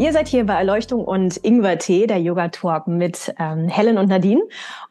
[0.00, 4.08] Ihr seid hier bei Erleuchtung und Ingwer Tee, der Yoga Talk mit ähm, Helen und
[4.08, 4.40] Nadine.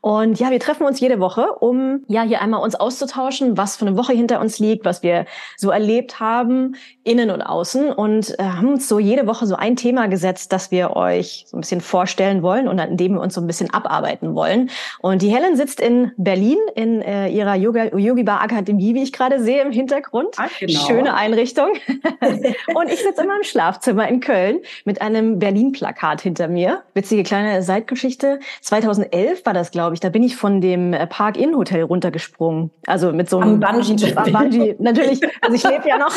[0.01, 3.87] Und ja, wir treffen uns jede Woche, um ja hier einmal uns auszutauschen, was für
[3.87, 5.25] eine Woche hinter uns liegt, was wir
[5.57, 7.91] so erlebt haben, innen und außen.
[7.91, 11.57] Und äh, haben uns so jede Woche so ein Thema gesetzt, das wir euch so
[11.57, 14.69] ein bisschen vorstellen wollen und an dem wir uns so ein bisschen abarbeiten wollen.
[14.99, 19.11] Und die Helen sitzt in Berlin in äh, ihrer Yoga Yogi Bar Akademie, wie ich
[19.11, 20.35] gerade sehe im Hintergrund.
[20.37, 20.85] Ah, genau.
[20.85, 21.69] Schöne Einrichtung.
[22.75, 26.83] und ich sitze in meinem Schlafzimmer in Köln mit einem Berlin-Plakat hinter mir.
[26.93, 28.39] Witzige kleine Seitgeschichte.
[28.61, 29.99] 2011 war das, glaube ich.
[29.99, 32.71] Da bin ich von dem äh, Park Inn Hotel runtergesprungen.
[32.87, 34.13] Also mit so einem Am Bungee.
[34.31, 34.75] Bungee.
[34.79, 35.21] Natürlich.
[35.41, 36.13] Also ich lebe ja noch.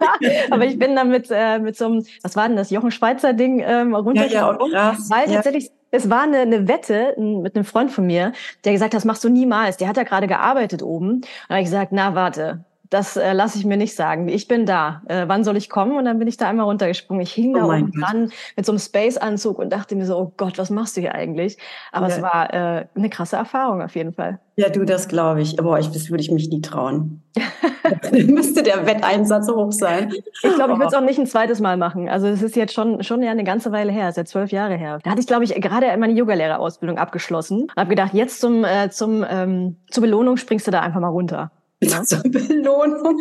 [0.50, 3.32] Aber ich bin dann mit, äh, mit so einem, was war denn das, Jochen Schweizer
[3.32, 4.72] Ding ähm, runtergesprungen.
[4.72, 5.34] Ja, ja, weil Ja.
[5.36, 8.32] tatsächlich es war eine, eine Wette mit einem Freund von mir,
[8.64, 9.76] der gesagt hat, das machst du niemals.
[9.76, 11.10] Der hat da gerade gearbeitet oben.
[11.10, 14.28] Und da habe ich gesagt, na warte, das äh, lasse ich mir nicht sagen.
[14.28, 15.02] Ich bin da.
[15.08, 15.96] Äh, wann soll ich kommen?
[15.96, 17.22] Und dann bin ich da einmal runtergesprungen.
[17.22, 20.16] Ich hing da Oh mein oben dran mit so einem Space-Anzug und dachte mir so,
[20.16, 21.58] oh Gott, was machst du hier eigentlich?
[21.92, 22.22] Aber es Ja.
[22.22, 24.38] war äh, eine krasse Erfahrung auf jeden Fall.
[24.56, 25.56] Ja, du, das glaube ich.
[25.56, 27.22] Boah, ich, das würde ich mich nie trauen.
[28.12, 30.12] Müsste der Wetteinsatz hoch sein.
[30.42, 32.08] Ich glaube, ich würde es auch nicht ein zweites Mal machen.
[32.08, 34.76] Also es ist jetzt schon schon ja eine ganze Weile her, ist ja zwölf Jahre
[34.76, 34.98] her.
[35.02, 38.88] Da hatte ich, glaube ich, gerade meine Yogalehrerausbildung abgeschlossen und habe gedacht, jetzt zum äh,
[38.90, 41.50] zum ähm, zur Belohnung springst du da einfach mal runter.
[41.82, 42.02] Ja.
[42.02, 43.18] Zur Belohnung.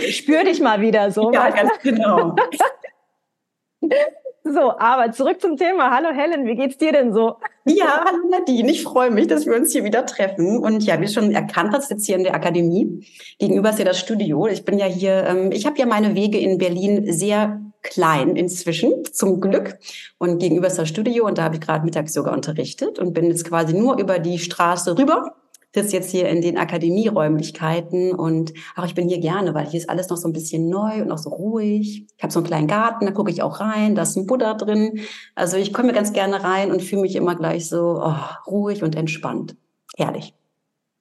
[0.10, 1.30] Spür dich mal wieder so.
[1.32, 2.34] Ja, ganz genau.
[4.42, 5.90] So, aber zurück zum Thema.
[5.90, 7.36] Hallo Helen, wie geht's dir denn so?
[7.66, 10.58] Ja, hallo Nadine, ich freue mich, dass wir uns hier wieder treffen.
[10.58, 13.06] Und ja, wie du schon erkannt hast, jetzt hier in der Akademie.
[13.38, 14.46] Gegenüber ist ja das Studio.
[14.46, 19.04] Ich bin ja hier, ähm, ich habe ja meine Wege in Berlin sehr klein inzwischen,
[19.12, 19.78] zum Glück.
[20.18, 23.26] Und gegenüber ist das Studio und da habe ich gerade mittags sogar unterrichtet und bin
[23.26, 25.36] jetzt quasi nur über die Straße rüber.
[25.74, 29.88] Sitze jetzt hier in den Akademieräumlichkeiten und ach, ich bin hier gerne, weil hier ist
[29.88, 32.06] alles noch so ein bisschen neu und noch so ruhig.
[32.16, 34.54] Ich habe so einen kleinen Garten, da gucke ich auch rein, da ist ein Buddha
[34.54, 35.00] drin.
[35.36, 38.96] Also ich komme ganz gerne rein und fühle mich immer gleich so oh, ruhig und
[38.96, 39.56] entspannt.
[39.96, 40.34] Herrlich.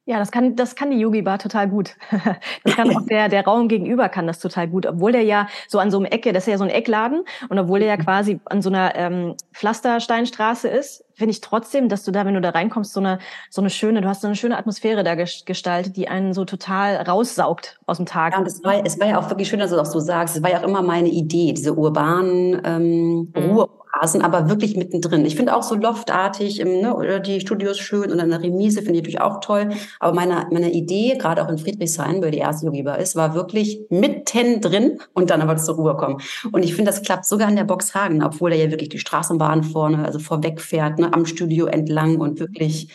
[0.10, 1.96] Ja, das kann, das kann die Yogi Bar total gut.
[2.64, 4.88] Das kann auch der, der Raum gegenüber kann das total gut.
[4.88, 7.60] Obwohl der ja so an so einem Ecke, das ist ja so ein Eckladen und
[7.60, 12.12] obwohl der ja quasi an so einer ähm, Pflastersteinstraße ist, finde ich trotzdem, dass du
[12.12, 13.20] da, wenn du da reinkommst, so eine,
[13.52, 16.44] so eine schöne, du hast so eine schöne Atmosphäre da ges- gestaltet, die einen so
[16.44, 18.34] total raussaugt aus dem Tag.
[18.34, 20.38] Ja, und es war, es war ja auch wirklich schön, dass du das so sagst.
[20.38, 23.60] Es war ja auch immer meine Idee, diese urbanen ähm, Mhm.
[24.00, 25.26] Ruheoasen, aber wirklich mittendrin.
[25.26, 28.94] Ich finde auch so loftartig, im, ne, oder die Studios schön und eine Remise finde
[28.94, 29.70] ich natürlich auch toll.
[30.00, 33.34] Aber meine, meine Idee, gerade auch in Friedrichshain, weil die erste Yogi Bar ist, war
[33.36, 36.22] wirklich mittendrin und dann aber zur Ruhe kommen.
[36.52, 39.64] Und ich finde, das klappt sogar in der Boxhagen, obwohl da ja wirklich die Straßenbahn
[39.64, 42.90] vorne, also vorweg fährt, ne, am Studio entlang und wirklich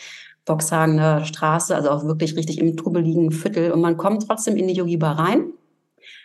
[0.45, 3.71] Boxhagener Straße, also auch wirklich richtig im trubeligen Viertel.
[3.71, 5.53] Und man kommt trotzdem in die Yogi Bar rein.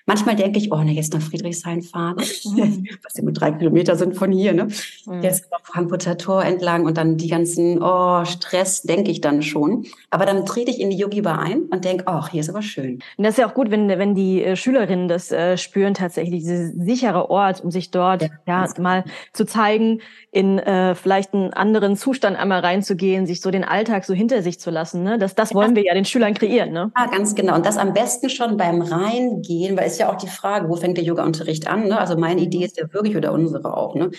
[0.07, 2.87] Manchmal denke ich, oh, ne, jetzt nach Friedrichshain fahren, Mhm.
[3.03, 4.69] was ja nur drei Kilometer sind von hier, ne?
[5.07, 5.23] Mhm.
[5.23, 9.87] Jetzt auf Frankfurter Tor entlang und dann die ganzen, oh, Stress, denke ich dann schon.
[10.11, 12.63] Aber dann trete ich in die Yogi Bar ein und denke, ach, hier ist aber
[12.63, 13.01] schön.
[13.17, 16.41] Und das ist ja auch gut, wenn, wenn die äh, Schülerinnen das äh, spüren, tatsächlich,
[16.41, 20.01] dieser sichere Ort, um sich dort Ja, ja, ganz mal zu zeigen,
[20.33, 24.61] in äh, vielleicht einen anderen Zustand einmal reinzugehen, sich so den Alltag so hinter sich
[24.61, 25.03] zu lassen.
[25.03, 25.19] Ne?
[25.19, 26.73] Das, das wollen wir ja den Schülern kreieren.
[26.73, 26.93] Ne?
[26.97, 27.57] Ja, ganz genau.
[27.57, 30.97] Und das am besten schon beim Reingehen, weil es ja auch die Frage, wo fängt
[30.97, 31.89] der Yoga-Unterricht an?
[31.89, 31.99] Ne?
[31.99, 34.11] Also meine Idee ist ja wirklich, oder unsere auch, ne?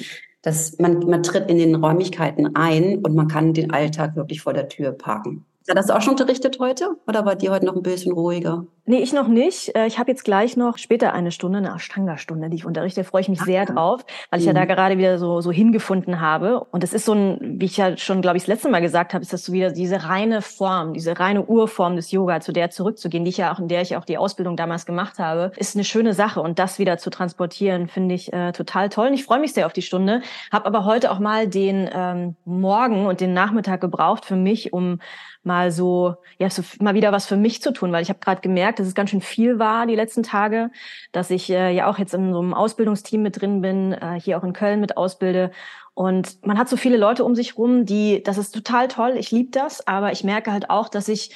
[0.41, 4.53] dass man, man tritt in den Räumlichkeiten ein und man kann den Alltag wirklich vor
[4.53, 5.45] der Tür parken.
[5.69, 6.97] Hat das auch schon unterrichtet heute?
[7.07, 8.66] Oder war die heute noch ein bisschen ruhiger?
[8.91, 9.73] Nee, ich noch nicht.
[9.73, 12.99] Äh, Ich habe jetzt gleich noch später eine Stunde, eine Ashtanga-Stunde, die ich unterrichte.
[12.99, 13.66] Da freue ich mich sehr Ah.
[13.66, 14.55] drauf, weil ich ja Mhm.
[14.58, 16.59] da gerade wieder so, so hingefunden habe.
[16.72, 19.14] Und es ist so ein, wie ich ja schon, glaube ich, das letzte Mal gesagt
[19.14, 22.70] habe, ist das so wieder diese reine Form, diese reine Urform des Yoga, zu der
[22.70, 25.73] zurückzugehen, die ich ja auch, in der ich auch die Ausbildung damals gemacht habe, ist
[25.78, 26.41] eine schöne Sache.
[26.41, 29.08] Und das wieder zu transportieren, finde ich äh, total toll.
[29.08, 30.22] Und ich freue mich sehr auf die Stunde.
[30.52, 34.99] Habe aber heute auch mal den ähm, Morgen und den Nachmittag gebraucht für mich, um
[35.44, 38.41] mal so, ja, so mal wieder was für mich zu tun, weil ich habe gerade
[38.41, 40.72] gemerkt, dass es ganz schön viel war die letzten Tage,
[41.11, 44.37] dass ich äh, ja auch jetzt in so einem Ausbildungsteam mit drin bin, äh, hier
[44.37, 45.51] auch in Köln mit ausbilde.
[45.93, 49.31] Und man hat so viele Leute um sich rum, die, das ist total toll, ich
[49.31, 51.35] liebe das, aber ich merke halt auch, dass ich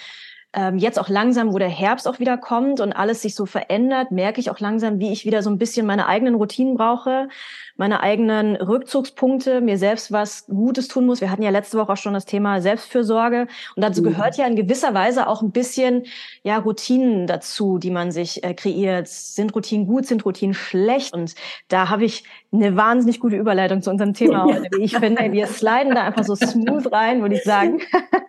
[0.55, 4.11] ähm, jetzt auch langsam, wo der Herbst auch wieder kommt und alles sich so verändert,
[4.11, 7.27] merke ich auch langsam, wie ich wieder so ein bisschen meine eigenen Routinen brauche,
[7.75, 11.19] meine eigenen Rückzugspunkte, mir selbst was Gutes tun muss.
[11.19, 14.07] Wir hatten ja letzte Woche auch schon das Thema Selbstfürsorge und dazu mhm.
[14.07, 16.03] gehört ja in gewisser Weise auch ein bisschen
[16.43, 19.09] ja Routinen dazu, die man sich äh, kreiert.
[19.09, 21.13] Sind Routinen gut, sind Routinen schlecht?
[21.13, 21.35] Und
[21.67, 22.23] da habe ich
[22.53, 24.69] eine wahnsinnig gute Überleitung zu unserem Thema heute.
[24.79, 27.81] Ich finde, wir sliden da einfach so smooth rein, würde ich sagen.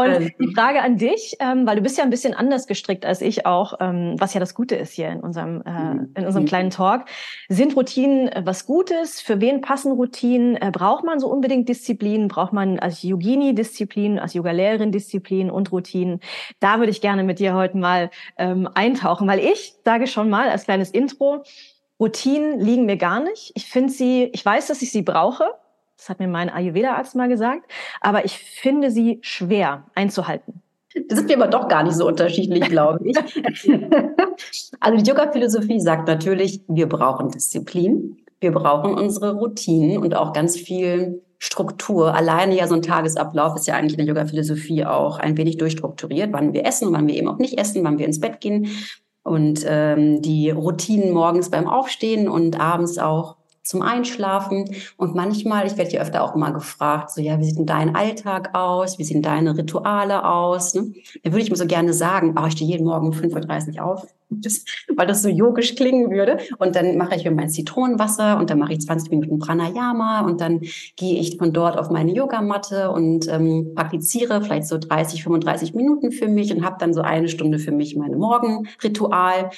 [0.00, 3.20] und die Frage an dich, ähm, weil du bist ja ein bisschen anders gestrickt als
[3.20, 6.12] ich auch, ähm, was ja das Gute ist hier in unserem, äh, mhm.
[6.16, 7.06] in unserem kleinen Talk.
[7.48, 9.20] Sind Routinen äh, was Gutes?
[9.20, 10.56] Für wen passen Routinen?
[10.56, 12.28] Äh, braucht man so unbedingt Disziplin?
[12.28, 16.20] Braucht man als Yogini Disziplin, als Yoga-Lehrerin Disziplin und Routinen?
[16.60, 20.48] Da würde ich gerne mit dir heute mal ähm, eintauchen, weil ich sage schon mal
[20.48, 21.44] als kleines Intro,
[22.00, 23.52] Routinen liegen mir gar nicht.
[23.54, 25.44] Ich finde sie, ich weiß, dass ich sie brauche.
[26.00, 27.70] Das hat mir mein Ayurveda-Arzt mal gesagt.
[28.00, 30.62] Aber ich finde sie schwer einzuhalten.
[31.08, 33.16] Das sind wir aber doch gar nicht so unterschiedlich, glaube ich.
[34.80, 40.56] also die Yoga-Philosophie sagt natürlich, wir brauchen Disziplin, wir brauchen unsere Routinen und auch ganz
[40.56, 42.14] viel Struktur.
[42.14, 46.32] Alleine ja so ein Tagesablauf ist ja eigentlich in der Yoga-Philosophie auch ein wenig durchstrukturiert,
[46.32, 48.70] wann wir essen, wann wir eben auch nicht essen, wann wir ins Bett gehen,
[49.22, 54.74] und ähm, die Routinen morgens beim Aufstehen und abends auch zum Einschlafen.
[54.96, 57.94] Und manchmal, ich werde hier öfter auch mal gefragt, so, ja, wie sieht denn dein
[57.94, 58.98] Alltag aus?
[58.98, 60.74] Wie sehen deine Rituale aus?
[60.74, 60.92] Ne?
[61.22, 63.84] Da würde ich mir so gerne sagen, oh, ich stehe jeden Morgen um 5.30 Uhr
[63.84, 64.64] auf, das,
[64.96, 66.38] weil das so yogisch klingen würde.
[66.58, 70.40] Und dann mache ich mir mein Zitronenwasser und dann mache ich 20 Minuten Pranayama und
[70.40, 70.60] dann
[70.96, 76.12] gehe ich von dort auf meine Yogamatte und ähm, praktiziere vielleicht so 30, 35 Minuten
[76.12, 79.50] für mich und habe dann so eine Stunde für mich meine Morgenritual.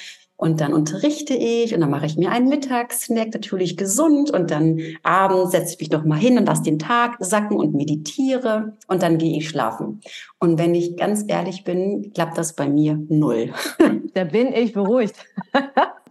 [0.43, 4.33] Und dann unterrichte ich und dann mache ich mir einen Mittagssnack, natürlich gesund.
[4.33, 7.75] Und dann abends setze ich mich noch mal hin und lasse den Tag sacken und
[7.75, 8.73] meditiere.
[8.89, 10.01] Und dann gehe ich schlafen.
[10.41, 13.53] Und wenn ich ganz ehrlich bin, klappt das bei mir null.
[14.15, 15.15] Da bin ich beruhigt.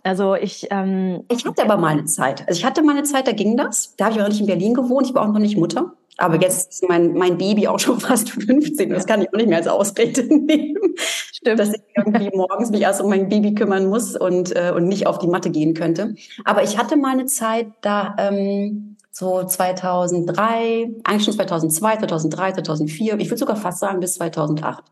[0.04, 2.48] Also ich, ähm ich hatte aber mal eine Zeit.
[2.48, 3.95] Also ich hatte mal eine Zeit, da ging das.
[3.98, 5.06] Da habe ich auch nicht in Berlin gewohnt.
[5.06, 5.94] Ich war auch noch nicht Mutter.
[6.17, 8.89] Aber jetzt ist mein, mein Baby auch schon fast 15.
[8.89, 10.95] Das kann ich auch nicht mehr als Ausrede nehmen.
[10.97, 11.59] Stimmt.
[11.59, 15.07] Dass ich irgendwie morgens mich erst um mein Baby kümmern muss und, äh, und nicht
[15.07, 16.15] auf die Matte gehen könnte.
[16.45, 23.19] Aber ich hatte mal eine Zeit, da ähm, so 2003, eigentlich schon 2002, 2003, 2004,
[23.19, 24.85] ich würde sogar fast sagen bis 2008.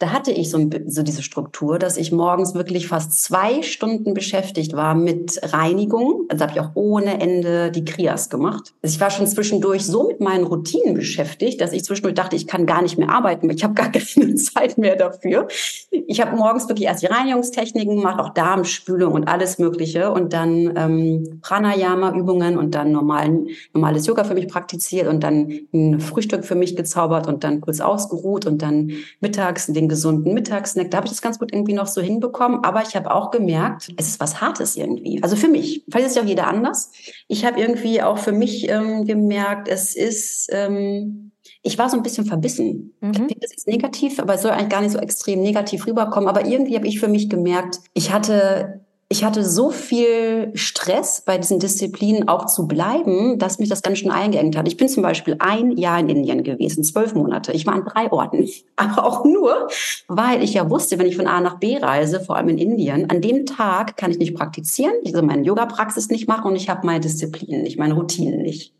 [0.00, 4.72] Da hatte ich so, so diese Struktur, dass ich morgens wirklich fast zwei Stunden beschäftigt
[4.72, 6.26] war mit Reinigung.
[6.28, 8.74] Also habe ich auch ohne Ende die Krias gemacht.
[8.82, 12.48] Also ich war schon zwischendurch so mit meinen Routinen beschäftigt, dass ich zwischendurch dachte, ich
[12.48, 15.46] kann gar nicht mehr arbeiten, ich habe gar keine Zeit mehr dafür.
[15.90, 20.72] Ich habe morgens wirklich erst die Reinigungstechniken gemacht, auch Darmspülung und alles Mögliche und dann
[20.76, 26.54] ähm, Pranayama-Übungen und dann normalen normales Yoga für mich praktiziert und dann ein Frühstück für
[26.54, 30.90] mich gezaubert und dann kurz ausgeruht und dann mittags den gesunden Mittagssnack.
[30.90, 32.64] Da habe ich das ganz gut irgendwie noch so hinbekommen.
[32.64, 35.22] Aber ich habe auch gemerkt, es ist was Hartes irgendwie.
[35.22, 35.84] Also für mich.
[35.90, 36.90] Vielleicht ist ja auch jeder anders.
[37.28, 40.48] Ich habe irgendwie auch für mich ähm, gemerkt, es ist...
[40.52, 41.32] Ähm,
[41.62, 42.94] ich war so ein bisschen verbissen.
[43.00, 43.28] Mhm.
[43.38, 46.28] Das ist negativ, aber es soll eigentlich gar nicht so extrem negativ rüberkommen.
[46.28, 48.80] Aber irgendwie habe ich für mich gemerkt, ich hatte
[49.12, 53.98] ich hatte so viel Stress bei diesen Disziplinen auch zu bleiben, dass mich das ganz
[53.98, 54.68] schön eingeengt hat.
[54.68, 57.50] Ich bin zum Beispiel ein Jahr in Indien gewesen, zwölf Monate.
[57.50, 59.66] Ich war an drei Orten, aber auch nur,
[60.06, 63.10] weil ich ja wusste, wenn ich von A nach B reise, vor allem in Indien,
[63.10, 66.68] an dem Tag kann ich nicht praktizieren, ich also meine Yoga-Praxis nicht machen und ich
[66.68, 68.72] habe meine Disziplinen nicht, meine Routinen nicht.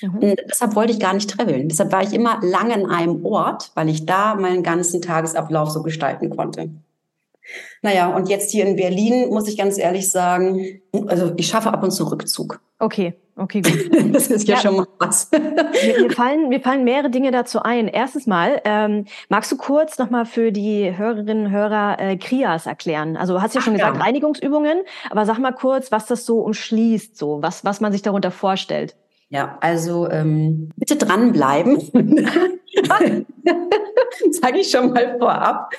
[0.00, 0.14] Mhm.
[0.14, 1.68] Und deshalb wollte ich gar nicht traveln.
[1.68, 5.82] Deshalb war ich immer lange in einem Ort, weil ich da meinen ganzen Tagesablauf so
[5.82, 6.70] gestalten konnte.
[7.82, 11.82] Naja, und jetzt hier in Berlin muss ich ganz ehrlich sagen, also ich schaffe ab
[11.82, 12.60] und zu Rückzug.
[12.78, 13.90] Okay, okay, gut.
[14.14, 15.30] das ist ja, ja schon mal was.
[15.30, 17.88] mir, mir, fallen, mir fallen mehrere Dinge dazu ein.
[17.88, 23.16] Erstens mal, ähm, magst du kurz nochmal für die Hörerinnen und Hörer äh, Krias erklären?
[23.16, 24.02] Also du hast ja schon Ach, gesagt, ja.
[24.02, 28.30] Reinigungsübungen, aber sag mal kurz, was das so umschließt, so was, was man sich darunter
[28.30, 28.96] vorstellt.
[29.30, 31.78] Ja, also ähm, bitte dranbleiben.
[34.30, 35.70] Sage ich schon mal vorab.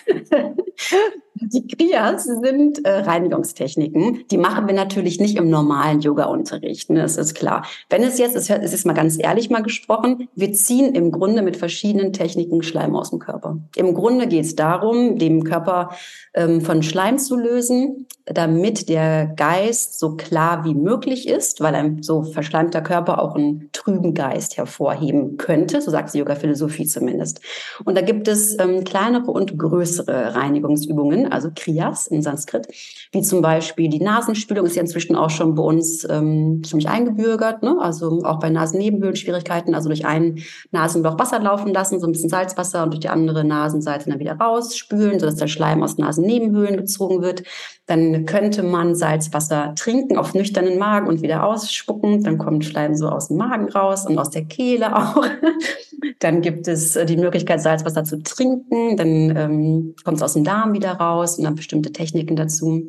[1.41, 4.25] Die Kriyas sind äh, Reinigungstechniken.
[4.29, 6.89] Die machen wir natürlich nicht im normalen Yoga-Unterricht.
[6.89, 7.01] Ne?
[7.01, 7.65] Das ist klar.
[7.89, 11.55] Wenn es jetzt, es ist mal ganz ehrlich mal gesprochen, wir ziehen im Grunde mit
[11.55, 13.57] verschiedenen Techniken Schleim aus dem Körper.
[13.75, 15.91] Im Grunde geht es darum, dem Körper
[16.33, 22.03] ähm, von Schleim zu lösen, damit der Geist so klar wie möglich ist, weil ein
[22.03, 25.81] so verschleimter Körper auch einen trüben Geist hervorheben könnte.
[25.81, 27.41] So sagt die Yoga-Philosophie zumindest.
[27.85, 31.31] Und da gibt es ähm, kleinere und größere Reinigungsübungen.
[31.31, 32.67] Also Kriyas in Sanskrit,
[33.11, 37.63] wie zum Beispiel die Nasenspülung ist ja inzwischen auch schon bei uns ähm, ziemlich eingebürgert,
[37.63, 37.77] ne?
[37.79, 40.39] also auch bei Nasennebenhöhlenschwierigkeiten, also durch ein
[40.71, 44.33] Nasenloch Wasser laufen lassen, so ein bisschen Salzwasser und durch die andere Nasenseite dann wieder
[44.33, 47.43] rausspülen, sodass der Schleim aus Nasennebenhöhlen gezogen wird.
[47.89, 52.23] Dann könnte man Salzwasser trinken auf nüchternen Magen und wieder ausspucken.
[52.23, 55.25] Dann kommt Schleim so aus dem Magen raus und aus der Kehle auch.
[56.19, 58.97] dann gibt es äh, die Möglichkeit, Salzwasser zu trinken.
[58.97, 62.87] Dann ähm, kommt es aus dem Darm wieder raus und dann bestimmte Techniken dazu.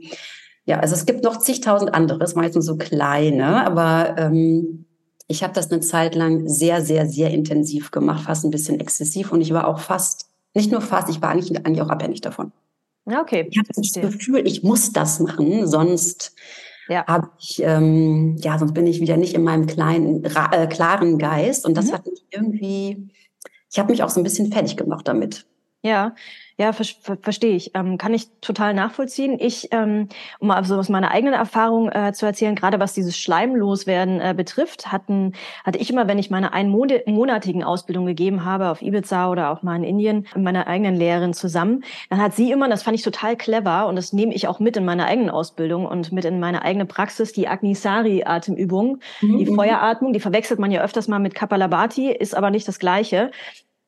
[0.65, 4.87] Ja, also es gibt noch zigtausend anderes, meistens so kleine, aber ähm,
[5.27, 9.33] ich habe das eine Zeit lang sehr, sehr, sehr intensiv gemacht, fast ein bisschen exzessiv
[9.33, 12.53] und ich war auch fast, nicht nur fast, ich war eigentlich, eigentlich auch abhängig davon.
[13.07, 13.49] Ja, okay.
[13.51, 16.35] Ich habe das Gefühl, ich muss das machen, sonst
[16.89, 17.07] ja.
[17.07, 21.65] habe ich, ähm, ja, sonst bin ich wieder nicht in meinem kleinen, äh, klaren Geist.
[21.65, 21.93] Und das mhm.
[21.93, 23.09] hat mich irgendwie,
[23.71, 25.47] ich habe mich auch so ein bisschen fertig gemacht damit.
[25.83, 26.15] Ja,
[26.61, 27.71] ja, ver ver verstehe ich.
[27.75, 29.38] Ähm, kann ich total nachvollziehen.
[29.40, 33.17] Ich, ähm, um mal so aus meiner eigenen Erfahrung äh, zu erzählen, gerade was dieses
[33.17, 35.33] Schleimloswerden äh, betrifft, hatten,
[35.64, 39.75] hatte ich immer, wenn ich meine einmonatigen Ausbildung gegeben habe auf Ibiza oder auch mal
[39.76, 43.37] in Indien, mit meiner eigenen Lehrerin zusammen, dann hat sie immer, das fand ich total
[43.37, 46.61] clever und das nehme ich auch mit in meine eigenen Ausbildung und mit in meine
[46.61, 49.38] eigene Praxis, die Agnisari-Atemübung, mhm.
[49.38, 49.55] die mhm.
[49.55, 53.31] Feueratmung, die verwechselt man ja öfters mal mit Kapalabhati, ist aber nicht das Gleiche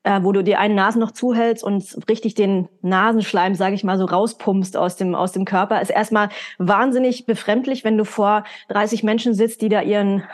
[0.05, 3.99] äh, wo du dir einen Nasen noch zuhältst und richtig den Nasenschleim, sage ich mal,
[3.99, 6.29] so rauspumpst aus dem aus dem Körper, ist erstmal
[6.59, 10.25] wahnsinnig befremdlich, wenn du vor 30 Menschen sitzt, die da ihren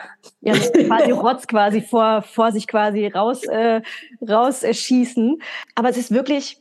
[0.41, 3.81] ihren quasi Rotz quasi vor vor sich quasi raus äh,
[4.27, 5.41] rausschießen.
[5.75, 6.58] Aber es ist wirklich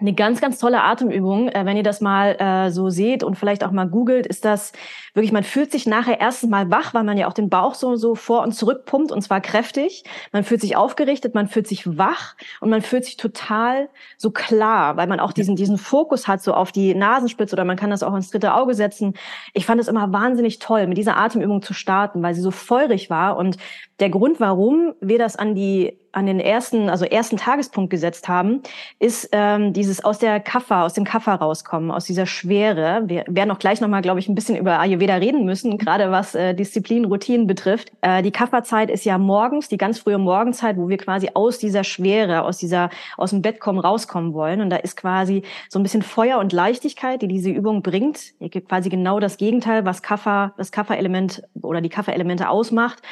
[0.00, 1.48] eine ganz, ganz tolle Atemübung.
[1.48, 4.72] Äh, wenn ihr das mal äh, so seht und vielleicht auch mal googelt, ist das
[5.14, 7.96] wirklich, man fühlt sich nachher erstens mal wach, weil man ja auch den Bauch so,
[7.96, 10.04] so vor und zurück pumpt und zwar kräftig.
[10.32, 14.96] Man fühlt sich aufgerichtet, man fühlt sich wach und man fühlt sich total so klar,
[14.96, 18.02] weil man auch diesen, diesen Fokus hat so auf die Nasenspitze oder man kann das
[18.02, 19.14] auch ins dritte Auge setzen.
[19.52, 23.10] Ich fand es immer wahnsinnig toll, mit dieser Atemübung zu starten, weil sie so feurig
[23.10, 23.56] war und
[24.00, 28.62] der Grund, warum wir das an die an den ersten, also ersten Tagespunkt gesetzt haben,
[28.98, 33.02] ist ähm, dieses aus der Kaffer, aus dem Kaffer rauskommen, aus dieser Schwere.
[33.06, 36.34] Wir werden auch gleich nochmal, glaube ich, ein bisschen über Ayurveda reden müssen, gerade was
[36.34, 37.92] äh, Disziplin, Routinen betrifft.
[38.00, 41.84] Äh, die Kafferzeit ist ja morgens, die ganz frühe Morgenzeit, wo wir quasi aus dieser
[41.84, 44.60] Schwere, aus dieser, aus dem Bett kommen, rauskommen wollen.
[44.60, 48.34] Und da ist quasi so ein bisschen Feuer und Leichtigkeit, die diese Übung bringt.
[48.68, 53.02] Quasi genau das Gegenteil, was Kaffer, das Kafferelement oder die Kafferelemente ausmacht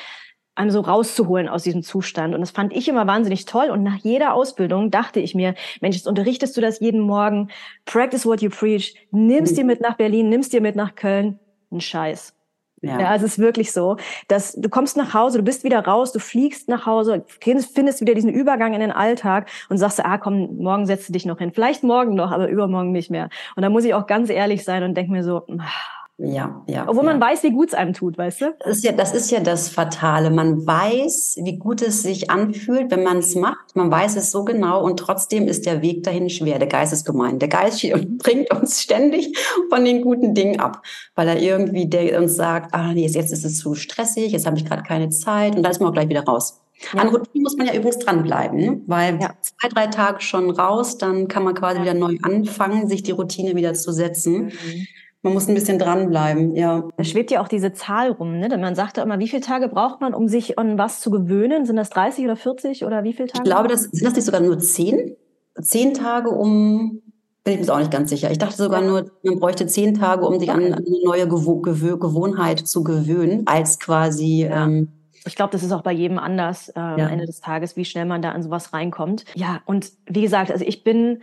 [0.59, 2.35] einem so rauszuholen aus diesem Zustand.
[2.35, 3.71] Und das fand ich immer wahnsinnig toll.
[3.71, 7.49] Und nach jeder Ausbildung dachte ich mir, Mensch, jetzt unterrichtest du das jeden Morgen.
[7.85, 8.95] Practice what you preach.
[9.11, 11.39] Nimmst dir mit nach Berlin, nimmst dir mit nach Köln.
[11.71, 12.35] Ein Scheiß.
[12.81, 13.01] Ja.
[13.01, 13.97] ja, es ist wirklich so,
[14.29, 18.15] dass du kommst nach Hause, du bist wieder raus, du fliegst nach Hause, findest wieder
[18.15, 21.51] diesen Übergang in den Alltag und sagst, ah komm, morgen setzt du dich noch hin.
[21.53, 23.31] Vielleicht morgen noch, aber übermorgen nicht mehr.
[23.57, 26.89] Und da muss ich auch ganz ehrlich sein und denke mir so, ach, ja, ja.
[26.89, 27.13] Obwohl ja.
[27.13, 28.57] man weiß, wie gut es einem tut, weißt du?
[28.59, 30.31] Das ist, ja, das ist ja das Fatale.
[30.31, 33.77] Man weiß, wie gut es sich anfühlt, wenn man es macht.
[33.77, 36.59] Man weiß es so genau und trotzdem ist der Weg dahin schwer.
[36.59, 37.39] Der Geist ist gemein.
[37.39, 37.87] Der Geist
[38.19, 39.39] bringt uns ständig
[39.71, 40.83] von den guten Dingen ab,
[41.15, 44.57] weil er irgendwie der uns sagt, ah, nee, jetzt ist es zu stressig, jetzt habe
[44.57, 46.61] ich gerade keine Zeit und dann ist man auch gleich wieder raus.
[46.95, 47.01] Ja.
[47.01, 48.81] An Routine muss man ja übrigens dranbleiben, ne?
[48.87, 49.35] weil ja.
[49.41, 53.55] zwei, drei Tage schon raus, dann kann man quasi wieder neu anfangen, sich die Routine
[53.55, 54.47] wieder zu setzen.
[54.47, 54.87] Mhm
[55.23, 56.89] man muss ein bisschen dranbleiben, ja.
[56.97, 58.49] Da schwebt ja auch diese Zahl rum, ne?
[58.49, 61.11] Denn man sagt ja immer, wie viele Tage braucht man, um sich an was zu
[61.11, 61.67] gewöhnen?
[61.67, 63.43] Sind das 30 oder 40 oder wie viele Tage?
[63.43, 65.17] Ich glaube, das sind das nicht sogar nur 10?
[65.61, 67.03] 10 Tage, um
[67.45, 68.31] bin ich mir auch nicht ganz sicher.
[68.31, 71.61] Ich dachte sogar nur, man bräuchte 10 Tage, um sich an, an, eine neue Gewo
[71.61, 74.45] Gewö Gewohnheit zu gewöhnen, als quasi.
[74.45, 74.67] Ja.
[74.67, 74.89] Ähm,
[75.25, 76.95] ich glaube, das ist auch bei jedem anders äh, ja.
[76.95, 79.25] am Ende des Tages, wie schnell man da an sowas reinkommt.
[79.35, 81.23] Ja, und wie gesagt, also ich bin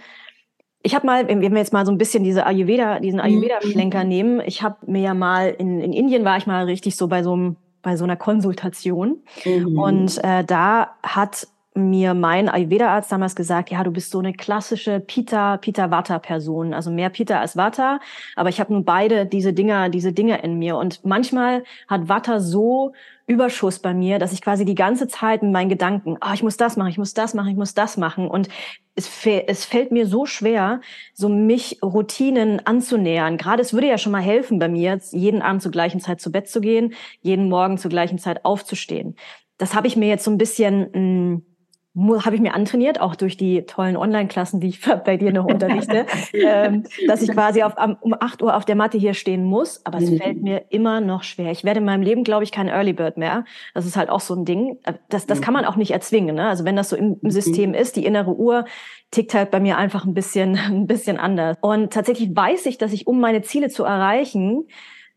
[0.85, 3.25] ich habe mal, wenn wir jetzt mal so ein bisschen diese Ayurveda, diesen mhm.
[3.25, 4.09] Ayurveda-Schlenker mhm.
[4.09, 7.23] nehmen, ich habe mir ja mal in, in Indien war ich mal richtig so bei
[7.23, 9.79] so einem bei so einer Konsultation mhm.
[9.79, 14.99] und äh, da hat mir mein Ayurveda-Arzt damals gesagt, ja, du bist so eine klassische
[14.99, 17.99] Pita, Pita-Vata-Person, also mehr Pita als Vata,
[18.35, 22.39] aber ich habe nun beide diese Dinger, diese Dinge in mir und manchmal hat Vata
[22.39, 22.93] so
[23.27, 26.57] Überschuss bei mir, dass ich quasi die ganze Zeit in meinen Gedanken, oh, ich muss
[26.57, 28.27] das machen, ich muss das machen, ich muss das machen.
[28.27, 28.49] Und
[28.95, 29.09] es,
[29.47, 30.81] es fällt mir so schwer,
[31.13, 33.37] so mich Routinen anzunähern.
[33.37, 36.31] Gerade es würde ja schon mal helfen bei mir, jeden Abend zur gleichen Zeit zu
[36.31, 39.15] Bett zu gehen, jeden Morgen zur gleichen Zeit aufzustehen.
[39.57, 41.45] Das habe ich mir jetzt so ein bisschen mh, hm,
[41.95, 46.05] habe ich mir antrainiert, auch durch die tollen Online-Klassen, die ich bei dir noch unterrichte,
[46.33, 49.85] ähm, dass ich quasi auf, um 8 Uhr auf der Matte hier stehen muss.
[49.85, 50.17] Aber es mhm.
[50.17, 51.51] fällt mir immer noch schwer.
[51.51, 53.45] Ich werde in meinem Leben, glaube ich, kein Early Bird mehr.
[53.73, 54.77] Das ist halt auch so ein Ding.
[54.83, 56.35] Äh, das, das kann man auch nicht erzwingen.
[56.35, 56.47] Ne?
[56.47, 57.31] Also wenn das so im, im mhm.
[57.31, 58.65] System ist, die innere Uhr
[59.11, 61.57] tickt halt bei mir einfach ein bisschen, ein bisschen anders.
[61.61, 64.65] Und tatsächlich weiß ich, dass ich, um meine Ziele zu erreichen,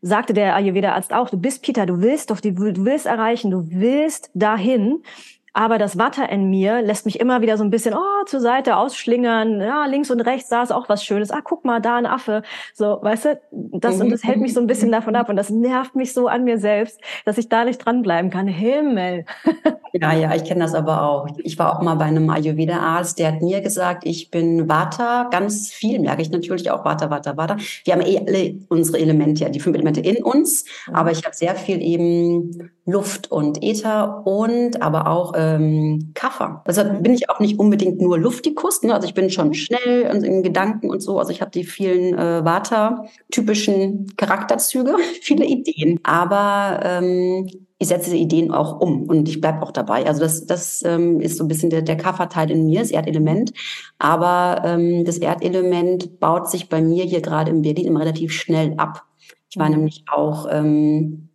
[0.01, 2.55] sagte der Ayurveda-Arzt auch, du bist Peter, du willst doch, du
[2.85, 5.03] willst erreichen, du willst dahin.
[5.53, 8.77] Aber das Watter in mir lässt mich immer wieder so ein bisschen oh, zur Seite
[8.77, 9.61] ausschlingern.
[9.61, 11.31] Ja, links und rechts saß auch was Schönes.
[11.31, 12.43] Ah, guck mal, da ein Affe.
[12.73, 14.01] So, weißt du, das mhm.
[14.01, 16.43] und das hält mich so ein bisschen davon ab und das nervt mich so an
[16.43, 18.47] mir selbst, dass ich da nicht dranbleiben kann.
[18.47, 19.25] Himmel.
[19.91, 21.27] Ja, ja, ich kenne das aber auch.
[21.39, 25.71] Ich war auch mal bei einem Ayurveda-Arzt, der hat mir gesagt, ich bin Vata, ganz
[25.71, 27.57] viel merke ich natürlich auch Vata, Vata, Vata.
[27.85, 30.95] Wir haben eh alle unsere Elemente, ja, die fünf Elemente in uns, mhm.
[30.95, 36.61] aber ich habe sehr viel eben Luft und Äther und aber auch ähm, Kaffer.
[36.65, 37.03] Also mhm.
[37.03, 38.93] bin ich auch nicht unbedingt nur Luftikus, ne?
[38.93, 41.19] also ich bin schon schnell in Gedanken und so.
[41.19, 47.47] Also ich habe die vielen äh, Vata-typischen Charakterzüge, viele Ideen, aber ähm,
[47.81, 50.05] ich setze diese Ideen auch um und ich bleibe auch dabei.
[50.05, 53.53] Also das, das ähm, ist so ein bisschen der, der Kafferteil in mir, das Erdelement.
[53.97, 58.73] Aber ähm, das Erdelement baut sich bei mir hier gerade in Berlin immer relativ schnell
[58.75, 59.05] ab.
[59.49, 59.75] Ich war mhm.
[59.75, 61.28] nämlich auch ähm,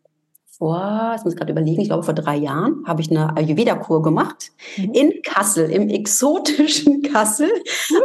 [0.64, 4.00] vor, jetzt muss ich gerade überlegen, ich glaube vor drei Jahren habe ich eine Ayurveda-Kur
[4.00, 4.92] gemacht mhm.
[4.94, 7.50] in Kassel, im exotischen Kassel,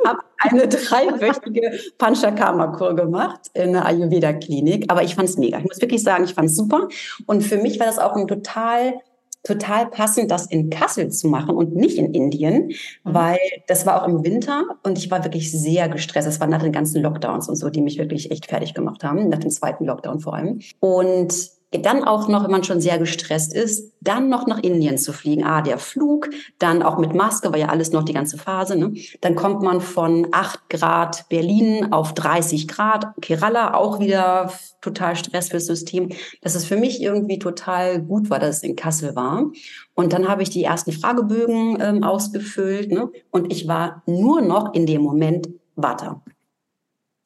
[0.06, 4.92] habe eine dreiwöchige Panchakarma-Kur gemacht in einer Ayurveda-Klinik.
[4.92, 5.58] Aber ich fand es mega.
[5.60, 6.90] Ich muss wirklich sagen, ich fand es super.
[7.28, 8.96] Und für mich war das auch ein total
[9.44, 12.74] total passend, das in Kassel zu machen und nicht in Indien, mhm.
[13.04, 16.28] weil das war auch im Winter und ich war wirklich sehr gestresst.
[16.28, 19.30] Es war nach den ganzen Lockdowns und so, die mich wirklich echt fertig gemacht haben,
[19.30, 20.60] nach dem zweiten Lockdown vor allem.
[20.82, 25.14] Und dann auch noch, wenn man schon sehr gestresst ist, dann noch nach Indien zu
[25.14, 25.44] fliegen.
[25.44, 28.76] Ah, der Flug, dann auch mit Maske, war ja alles noch die ganze Phase.
[28.76, 28.94] Ne?
[29.22, 35.50] Dann kommt man von 8 Grad Berlin auf 30 Grad Kerala, auch wieder total Stress
[35.50, 36.10] fürs System.
[36.42, 39.52] Dass es für mich irgendwie total gut war, dass es in Kassel war.
[39.94, 43.10] Und dann habe ich die ersten Fragebögen ähm, ausgefüllt ne?
[43.32, 46.22] und ich war nur noch in dem Moment Water.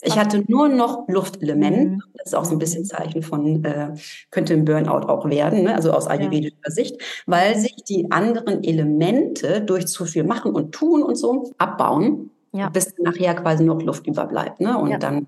[0.06, 1.92] Ich hatte nur noch Luftelement.
[1.92, 2.02] Mhm.
[2.14, 3.94] Das ist auch so ein bisschen Zeichen von, äh,
[4.32, 5.76] könnte ein Burnout auch werden, ne?
[5.76, 6.72] also aus ayurvedischer ja.
[6.72, 12.30] Sicht, weil sich die anderen Elemente durch zu viel machen und tun und so abbauen.
[12.56, 12.70] Ja.
[12.70, 14.60] bis nachher quasi noch Luft überbleibt.
[14.60, 14.78] Ne?
[14.78, 15.00] Und ja.
[15.00, 15.26] dann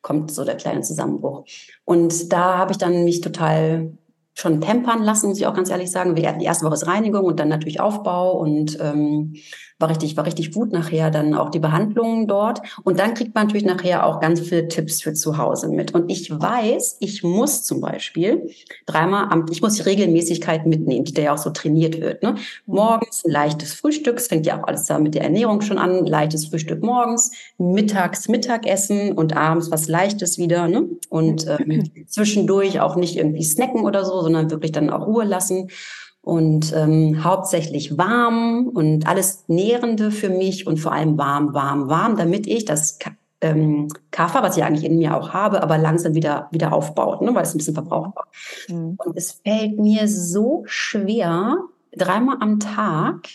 [0.00, 1.44] kommt so der kleine Zusammenbruch.
[1.84, 3.98] Und da habe ich dann mich total
[4.38, 6.14] schon tempern lassen, muss ich auch ganz ehrlich sagen.
[6.14, 9.34] Wir hatten die erste Woche ist Reinigung und dann natürlich Aufbau und ähm,
[9.78, 12.60] war richtig, war richtig gut nachher dann auch die Behandlungen dort.
[12.82, 15.94] Und dann kriegt man natürlich nachher auch ganz viele Tipps für zu Hause mit.
[15.94, 18.50] Und ich weiß, ich muss zum Beispiel
[18.86, 22.22] dreimal am, ich muss die Regelmäßigkeit mitnehmen, die da ja auch so trainiert wird.
[22.22, 22.34] Ne?
[22.66, 26.04] Morgens ein leichtes Frühstück, es fängt ja auch alles da mit der Ernährung schon an,
[26.04, 30.66] leichtes Frühstück morgens, mittags Mittagessen und abends was Leichtes wieder.
[30.66, 30.88] Ne?
[31.08, 35.68] Und ähm, zwischendurch auch nicht irgendwie snacken oder so, sondern wirklich dann auch Ruhe lassen
[36.28, 42.18] und ähm, hauptsächlich warm und alles Nährende für mich und vor allem warm, warm, warm,
[42.18, 42.98] damit ich das
[43.40, 47.34] ähm, Kaffer, was ich eigentlich in mir auch habe, aber langsam wieder wieder aufbaut, ne,
[47.34, 48.28] weil es ein bisschen verbraucht war.
[48.68, 48.98] Mhm.
[49.02, 51.56] Und es fällt mir so schwer,
[51.92, 53.26] dreimal am Tag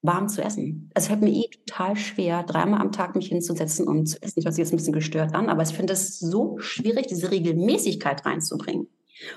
[0.00, 0.90] warm zu essen.
[0.94, 4.40] Es fällt mir eh total schwer, dreimal am Tag mich hinzusetzen und zu essen.
[4.40, 8.24] Ich weiß, jetzt ein bisschen gestört an, aber ich finde es so schwierig, diese Regelmäßigkeit
[8.24, 8.88] reinzubringen.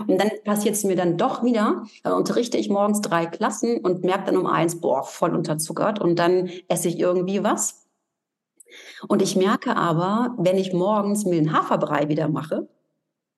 [0.07, 4.03] Und dann passiert es mir dann doch wieder, dann unterrichte ich morgens drei Klassen und
[4.03, 7.87] merke dann um eins, boah, voll unterzuckert und dann esse ich irgendwie was.
[9.07, 12.67] Und ich merke aber, wenn ich morgens mir den Haferbrei wieder mache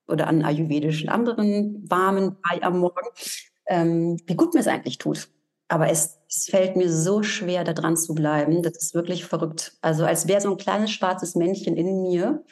[0.08, 3.08] oder einen ayurvedischen anderen warmen Brei am Morgen,
[3.68, 5.30] ähm, wie gut mir es eigentlich tut.
[5.68, 8.64] Aber es, es fällt mir so schwer, da dran zu bleiben.
[8.64, 9.78] Das ist wirklich verrückt.
[9.82, 12.44] Also als wäre so ein kleines schwarzes Männchen in mir,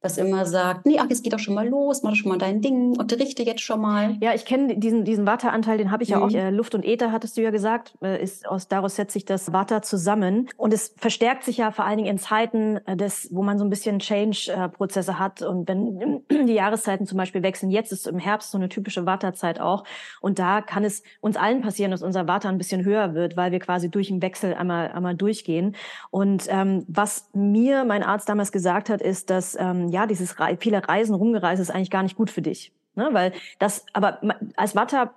[0.00, 2.38] das immer sagt, nee, ach, jetzt geht doch schon mal los, mach doch schon mal
[2.38, 4.16] dein Ding, unterrichte jetzt schon mal.
[4.20, 6.14] Ja, ich kenne diesen, diesen Vata-Anteil, den habe ich mhm.
[6.14, 6.30] ja auch.
[6.30, 9.52] Äh, Luft und Äther, hattest du ja gesagt, äh, ist aus, daraus setzt sich das
[9.52, 10.48] Vata zusammen.
[10.56, 13.64] Und es verstärkt sich ja vor allen Dingen in Zeiten, äh, des, wo man so
[13.64, 15.42] ein bisschen Change-Prozesse hat.
[15.42, 19.60] Und wenn die Jahreszeiten zum Beispiel wechseln, jetzt ist im Herbst so eine typische Vata-Zeit
[19.60, 19.82] auch.
[20.20, 23.50] Und da kann es uns allen passieren, dass unser Vata ein bisschen höher wird, weil
[23.50, 25.74] wir quasi durch den Wechsel einmal, einmal durchgehen.
[26.10, 30.86] Und ähm, was mir mein Arzt damals gesagt hat, ist, dass ähm, ja, dieses viele
[30.86, 32.72] Reisen, rumgereist ist eigentlich gar nicht gut für dich.
[32.94, 33.08] Ne?
[33.12, 34.20] Weil das, aber
[34.56, 35.12] als Watter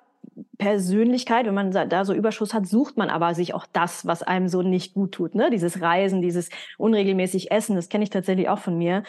[0.57, 4.47] Persönlichkeit, wenn man da so Überschuss hat, sucht man aber sich auch das, was einem
[4.47, 5.35] so nicht gut tut.
[5.35, 5.49] Ne?
[5.49, 9.03] Dieses Reisen, dieses unregelmäßig Essen, das kenne ich tatsächlich auch von mir.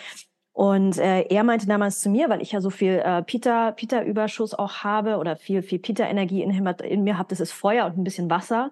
[0.55, 4.53] Und äh, er meinte damals zu mir, weil ich ja so viel äh, Pita, Pita-Überschuss
[4.53, 8.05] auch habe oder viel, viel Pita-Energie in, in, mir habe, das ist Feuer und ein
[8.05, 8.70] bisschen Wasser.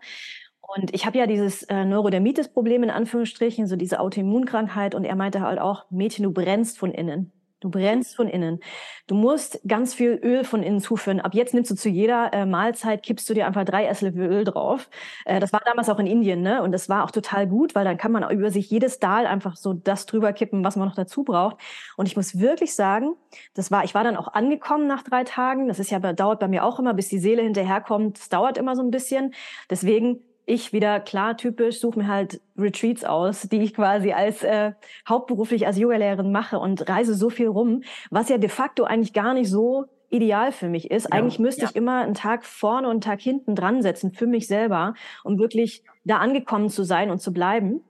[0.77, 4.95] Und ich habe ja dieses äh, Neurodermitis-Problem in Anführungsstrichen, so diese Autoimmunkrankheit.
[4.95, 7.33] Und er meinte halt auch, Mädchen, du brennst von innen.
[7.61, 8.61] Du brennst von innen.
[9.07, 11.21] Du musst ganz viel Öl von innen zuführen.
[11.21, 14.45] Ab jetzt nimmst du zu jeder äh, Mahlzeit, kippst du dir einfach drei Esslöffel Öl
[14.45, 14.89] drauf.
[15.27, 16.63] Äh, das war damals auch in Indien, ne?
[16.63, 19.57] Und das war auch total gut, weil dann kann man über sich jedes Dahl einfach
[19.57, 21.57] so das drüber kippen, was man noch dazu braucht.
[21.99, 23.15] Und ich muss wirklich sagen,
[23.53, 25.69] das war, ich war dann auch angekommen nach drei Tagen.
[25.69, 28.19] Das ist ja, dauert bei mir auch immer, bis die Seele hinterherkommt.
[28.19, 29.35] Das dauert immer so ein bisschen.
[29.69, 30.21] Deswegen
[30.51, 34.73] ich wieder klar typisch suche mir halt Retreats aus, die ich quasi als äh,
[35.09, 39.33] hauptberuflich als Yogalehrerin mache und reise so viel rum, was ja de facto eigentlich gar
[39.35, 41.05] nicht so ideal für mich ist.
[41.05, 41.69] Ja, eigentlich müsste ja.
[41.69, 45.39] ich immer einen Tag vorne und einen Tag hinten dran setzen für mich selber, um
[45.39, 47.83] wirklich da angekommen zu sein und zu bleiben.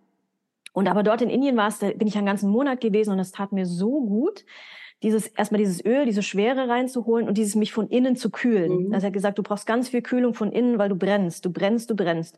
[0.72, 3.18] Und aber dort in Indien war es, da bin ich einen ganzen Monat gewesen und
[3.18, 4.44] es tat mir so gut,
[5.02, 8.88] dieses erstmal dieses Öl, diese Schwere reinzuholen und dieses mich von innen zu kühlen.
[8.88, 8.94] Mhm.
[8.94, 11.52] Also er hat gesagt, du brauchst ganz viel Kühlung von innen, weil du brennst, du
[11.52, 12.36] brennst, du brennst.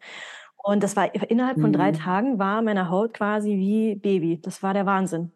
[0.62, 1.96] Und das war innerhalb von drei mhm.
[1.96, 4.38] Tagen war meine Haut quasi wie Baby.
[4.40, 5.33] Das war der Wahnsinn.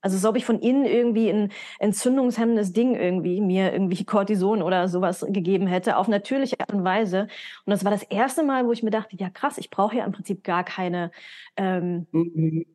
[0.00, 4.88] Also so ob ich von innen irgendwie ein entzündungshemmendes Ding irgendwie mir irgendwie Cortison oder
[4.88, 7.22] sowas gegeben hätte auf natürliche Art und Weise.
[7.64, 10.04] Und das war das erste Mal, wo ich mir dachte, ja krass, ich brauche ja
[10.04, 11.10] im Prinzip gar keine
[11.56, 12.66] ähm, mhm.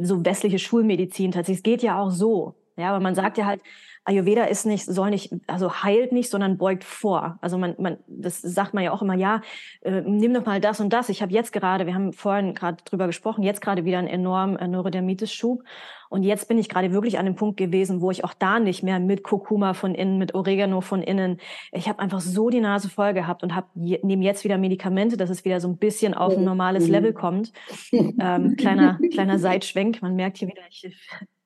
[0.00, 1.58] so westliche Schulmedizin tatsächlich.
[1.58, 2.54] Es geht ja auch so.
[2.78, 3.60] Ja, aber man sagt ja halt,
[4.04, 7.38] Ayurveda ist nicht, soll nicht, also heilt nicht, sondern beugt vor.
[7.42, 9.42] Also man, man, das sagt man ja auch immer, ja,
[9.82, 11.10] äh, nimm doch mal das und das.
[11.10, 14.56] Ich habe jetzt gerade, wir haben vorhin gerade drüber gesprochen, jetzt gerade wieder einen enormen
[14.56, 15.62] äh, Neurodermitis-Schub.
[16.08, 18.82] Und jetzt bin ich gerade wirklich an dem Punkt gewesen, wo ich auch da nicht
[18.82, 21.38] mehr mit Kurkuma von innen, mit Oregano von innen.
[21.72, 25.28] Ich habe einfach so die Nase voll gehabt und habe nehme jetzt wieder Medikamente, dass
[25.28, 26.92] es wieder so ein bisschen auf ein normales mhm.
[26.92, 27.52] Level kommt.
[27.92, 30.00] Ähm, kleiner kleiner Seitschwenk.
[30.00, 30.90] Man merkt hier wieder, ich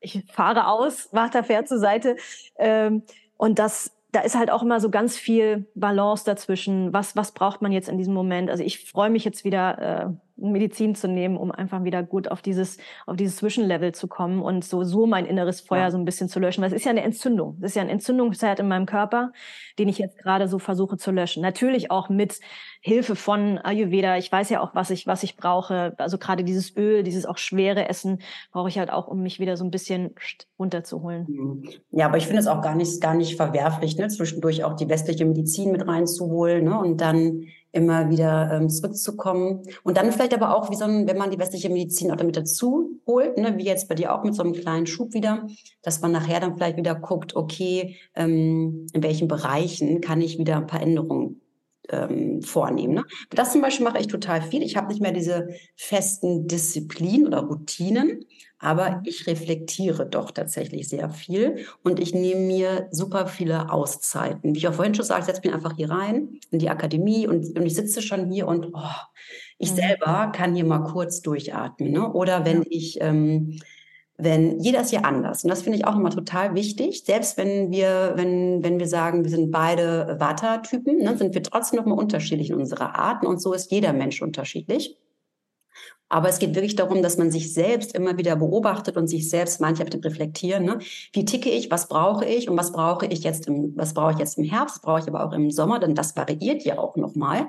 [0.03, 2.17] ich fahre aus, Wachter fährt zur Seite.
[2.59, 3.03] Ähm,
[3.37, 6.93] und das, da ist halt auch immer so ganz viel Balance dazwischen.
[6.93, 8.51] Was, was braucht man jetzt in diesem Moment?
[8.51, 12.43] Also ich freue mich jetzt wieder, äh, Medizin zu nehmen, um einfach wieder gut auf
[12.43, 15.91] dieses, auf dieses Zwischenlevel zu kommen und so, so mein inneres Feuer ja.
[15.91, 16.63] so ein bisschen zu löschen.
[16.63, 17.57] Weil es ist ja eine Entzündung.
[17.61, 19.33] Es ist ja ein Entzündungsherd in meinem Körper,
[19.79, 21.43] den ich jetzt gerade so versuche zu löschen.
[21.43, 22.41] Natürlich auch mit
[22.81, 24.17] Hilfe von Ayurveda.
[24.17, 25.95] Ich weiß ja auch, was ich, was ich brauche.
[25.99, 28.19] Also gerade dieses Öl, dieses auch schwere Essen
[28.51, 30.15] brauche ich halt auch, um mich wieder so ein bisschen
[30.59, 31.27] runterzuholen.
[31.29, 31.69] Mhm.
[31.93, 34.09] Ja, aber ich finde es auch gar nicht, gar nicht verwerflich, ne?
[34.09, 36.79] zwischendurch auch die westliche Medizin mit reinzuholen ne?
[36.79, 39.63] und dann immer wieder ähm, zurückzukommen.
[39.83, 42.37] Und dann vielleicht aber auch, wie so ein, wenn man die westliche Medizin auch damit
[42.37, 45.47] dazu holt, ne, wie jetzt bei dir auch mit so einem kleinen Schub wieder,
[45.83, 50.57] dass man nachher dann vielleicht wieder guckt, okay, ähm, in welchen Bereichen kann ich wieder
[50.57, 51.42] ein paar Änderungen
[51.89, 52.95] ähm, vornehmen.
[52.95, 53.05] Ne?
[53.31, 54.63] Das zum Beispiel mache ich total viel.
[54.63, 58.25] Ich habe nicht mehr diese festen Disziplinen oder Routinen,
[58.59, 64.55] aber ich reflektiere doch tatsächlich sehr viel und ich nehme mir super viele Auszeiten.
[64.55, 67.27] Wie ich auch vorhin schon sagte, ich setze mich einfach hier rein in die Akademie
[67.27, 68.81] und, und ich sitze schon hier und oh,
[69.59, 69.77] ich mhm.
[69.77, 71.91] selber kann hier mal kurz durchatmen.
[71.91, 72.13] Ne?
[72.13, 73.59] Oder wenn ich ähm,
[74.19, 75.43] wenn jeder ist hier anders.
[75.43, 77.05] Und das finde ich auch immer total wichtig.
[77.05, 81.79] Selbst wenn wir, wenn, wenn wir sagen, wir sind beide Vata-Typen, ne, sind wir trotzdem
[81.79, 83.25] noch mal unterschiedlich in unserer Art.
[83.25, 84.97] Und so ist jeder Mensch unterschiedlich.
[86.13, 89.63] Aber es geht wirklich darum, dass man sich selbst immer wieder beobachtet und sich selbst
[89.63, 90.67] manchmal reflektieren.
[90.67, 90.79] Ne?
[91.15, 91.71] Wie ticke ich?
[91.71, 92.51] Was brauche ich?
[92.51, 94.83] Und was brauche ich jetzt im, was brauche ich jetzt im Herbst?
[94.83, 95.79] Brauche ich aber auch im Sommer?
[95.79, 97.49] Denn das variiert ja auch nochmal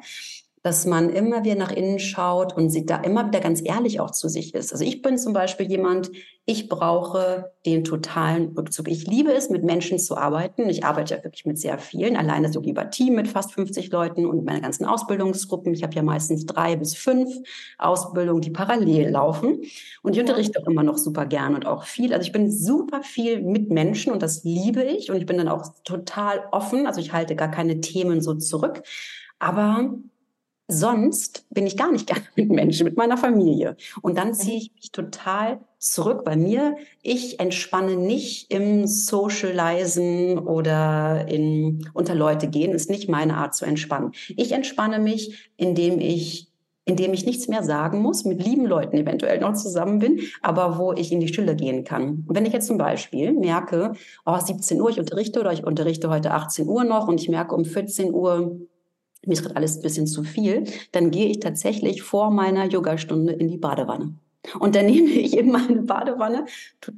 [0.64, 4.12] dass man immer wieder nach innen schaut und sich da immer wieder ganz ehrlich auch
[4.12, 4.72] zu sich ist.
[4.72, 6.10] Also ich bin zum Beispiel jemand,
[6.46, 8.88] ich brauche den totalen Rückzug.
[8.88, 10.70] Ich liebe es, mit Menschen zu arbeiten.
[10.70, 14.26] Ich arbeite ja wirklich mit sehr vielen, alleine so lieber Team mit fast 50 Leuten
[14.26, 15.74] und meine ganzen Ausbildungsgruppen.
[15.74, 17.30] Ich habe ja meistens drei bis fünf
[17.78, 19.64] Ausbildungen, die parallel laufen.
[20.02, 22.14] Und ich unterrichte auch immer noch super gern und auch viel.
[22.14, 25.12] Also ich bin super viel mit Menschen und das liebe ich.
[25.12, 26.88] Und ich bin dann auch total offen.
[26.88, 28.84] Also ich halte gar keine Themen so zurück.
[29.40, 29.94] Aber
[30.68, 33.76] sonst bin ich gar nicht gerne mit Menschen, mit meiner Familie.
[34.02, 36.78] Und dann ziehe ich mich total zurück bei mir.
[37.02, 42.74] Ich entspanne nicht im Socializen oder in unter Leute gehen.
[42.74, 44.12] Ist nicht meine Art zu entspannen.
[44.30, 46.50] Ich entspanne mich, indem ich
[46.86, 50.92] indem ich nichts mehr sagen muss, mit lieben Leuten eventuell noch zusammen bin, aber wo
[50.92, 52.26] ich in die Stille gehen kann.
[52.28, 53.94] Und wenn ich jetzt zum Beispiel merke,
[54.26, 57.56] oh, 17 Uhr, ich unterrichte oder ich unterrichte heute 18 Uhr noch und ich merke
[57.56, 58.60] um 14 Uhr,
[59.26, 63.34] mir ist gerade alles ein bisschen zu viel, dann gehe ich tatsächlich vor meiner Yogastunde
[63.34, 64.14] in die Badewanne.
[64.60, 66.46] Und dann nehme ich in meine Badewanne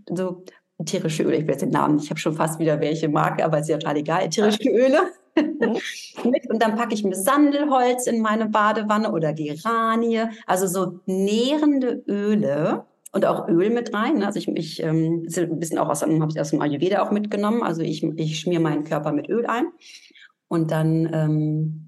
[0.10, 0.44] so
[0.84, 3.70] tierische Öle, ich weiß den Namen, ich habe schon fast wieder welche Marke, aber ist
[3.70, 5.00] ja total egal, tierische Öle.
[6.24, 12.04] mit und dann packe ich mir Sandelholz in meine Badewanne oder Geranie, also so nährende
[12.08, 14.24] Öle und auch Öl mit rein.
[14.24, 17.64] Also ich, ich ähm, ein bisschen auch aus, habe ich aus dem Ayurveda auch mitgenommen.
[17.64, 19.68] Also ich, ich schmier meinen Körper mit Öl ein
[20.48, 21.85] und dann ähm,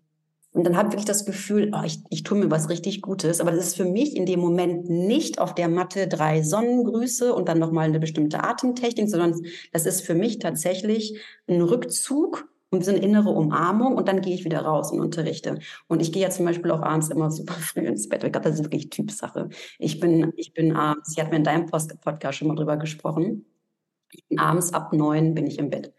[0.52, 3.42] Und dann habe ich das Gefühl, oh, ich, ich tue mir was richtig Gutes.
[3.42, 7.48] Aber das ist für mich in dem Moment nicht auf der Matte drei Sonnengrüße und
[7.48, 9.40] dann nochmal eine bestimmte Atemtechnik, sondern
[9.72, 14.34] das ist für mich tatsächlich ein Rückzug und so eine innere Umarmung und dann gehe
[14.34, 15.60] ich wieder raus und unterrichte.
[15.88, 18.24] Und ich gehe ja zum Beispiel auch abends immer super früh ins Bett.
[18.24, 19.50] Ich glaube, das ist wirklich Typsache.
[19.80, 22.78] Ich bin, ich bin abends, ich hatte mir in deinem Post Podcast schon mal drüber
[22.78, 23.46] gesprochen.
[24.38, 25.94] Abends ab neun bin ich im Bett.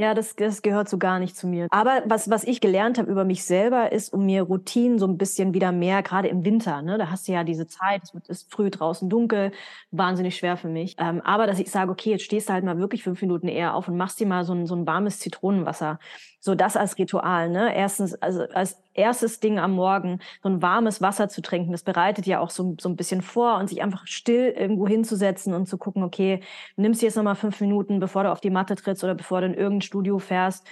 [0.00, 1.66] Ja, das, das gehört so gar nicht zu mir.
[1.70, 5.18] Aber was, was ich gelernt habe über mich selber, ist, um mir Routinen so ein
[5.18, 8.50] bisschen wieder mehr, gerade im Winter, ne, da hast du ja diese Zeit, es ist
[8.50, 9.52] früh draußen dunkel,
[9.90, 10.96] wahnsinnig schwer für mich.
[10.98, 13.74] Ähm, aber dass ich sage, okay, jetzt stehst du halt mal wirklich fünf Minuten eher
[13.74, 15.98] auf und machst dir mal so ein, so ein warmes Zitronenwasser.
[16.42, 17.74] So das als Ritual, ne?
[17.76, 22.26] Erstens, also als erstes Ding am Morgen, so ein warmes Wasser zu trinken, das bereitet
[22.26, 25.78] ja auch so, so ein bisschen vor und sich einfach still irgendwo hinzusetzen und zu
[25.78, 26.40] gucken, okay,
[26.76, 29.48] nimmst du jetzt nochmal fünf Minuten, bevor du auf die Matte trittst oder bevor du
[29.48, 30.64] in irgendein Studio fährst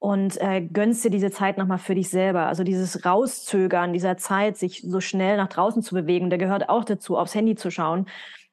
[0.00, 2.46] und äh, gönnst dir diese Zeit nochmal für dich selber.
[2.46, 6.84] Also dieses Rauszögern dieser Zeit, sich so schnell nach draußen zu bewegen, der gehört auch
[6.84, 8.06] dazu, aufs Handy zu schauen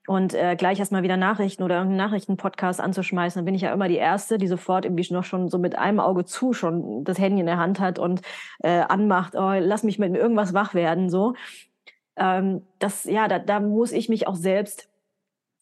[0.06, 3.88] und äh, gleich erstmal wieder Nachrichten oder irgendeinen Nachrichtenpodcast anzuschmeißen, dann bin ich ja immer
[3.88, 7.40] die Erste, die sofort irgendwie noch schon so mit einem Auge zu schon das Handy
[7.40, 8.22] in der Hand hat und
[8.60, 11.34] äh, anmacht, oh, lass mich mit irgendwas wach werden, so.
[12.16, 14.90] Ähm, das, ja, da, da muss ich mich auch selbst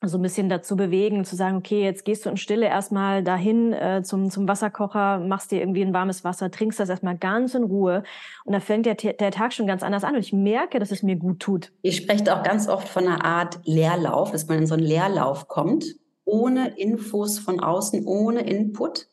[0.03, 3.71] so ein bisschen dazu bewegen, zu sagen, okay, jetzt gehst du in Stille erstmal dahin
[3.71, 7.63] äh, zum, zum Wasserkocher, machst dir irgendwie ein warmes Wasser, trinkst das erstmal ganz in
[7.63, 8.03] Ruhe
[8.43, 11.03] und da fängt der, der Tag schon ganz anders an und ich merke, dass es
[11.03, 11.71] mir gut tut.
[11.83, 15.47] Ich spreche auch ganz oft von einer Art Leerlauf, dass man in so einen Leerlauf
[15.47, 15.85] kommt,
[16.25, 19.07] ohne Infos von außen, ohne Input.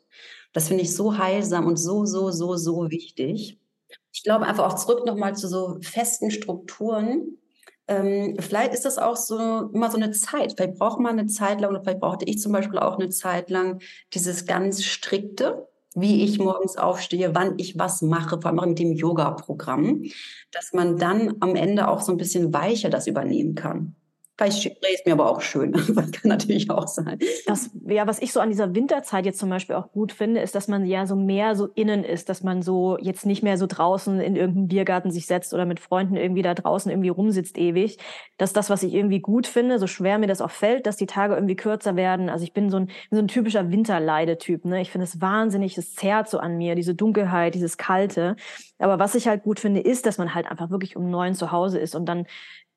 [0.55, 3.59] Das finde ich so heilsam und so, so, so, so wichtig.
[4.12, 7.38] Ich glaube einfach auch zurück nochmal zu so festen Strukturen,
[7.88, 10.55] ähm, vielleicht ist das auch so immer so eine Zeit.
[10.57, 13.51] Vielleicht braucht man eine Zeit lang, oder vielleicht brauchte ich zum Beispiel auch eine Zeit
[13.51, 13.81] lang
[14.14, 18.79] dieses ganz strikte, wie ich morgens aufstehe, wann ich was mache, vor allem auch mit
[18.79, 20.05] dem Yoga-Programm,
[20.53, 23.96] dass man dann am Ende auch so ein bisschen weicher das übernehmen kann.
[24.38, 25.72] Vielleicht ist mir aber auch schön.
[25.98, 27.18] Das kann natürlich auch sein.
[27.46, 30.55] Das, ja, was ich so an dieser Winterzeit jetzt zum Beispiel auch gut finde, ist,
[30.55, 33.66] dass man ja so mehr so innen ist, dass man so jetzt nicht mehr so
[33.66, 37.98] draußen in irgendeinem Biergarten sich setzt oder mit Freunden irgendwie da draußen irgendwie rumsitzt ewig.
[38.37, 40.96] Das ist das, was ich irgendwie gut finde, so schwer mir das auch fällt, dass
[40.96, 42.29] die Tage irgendwie kürzer werden.
[42.29, 44.64] Also ich bin so ein, so ein typischer Winterleidetyp.
[44.64, 44.81] Ne?
[44.81, 48.37] Ich finde es wahnsinnig, es zerrt so an mir, diese Dunkelheit, dieses Kalte.
[48.79, 51.51] Aber was ich halt gut finde, ist, dass man halt einfach wirklich um neun zu
[51.51, 52.27] Hause ist und dann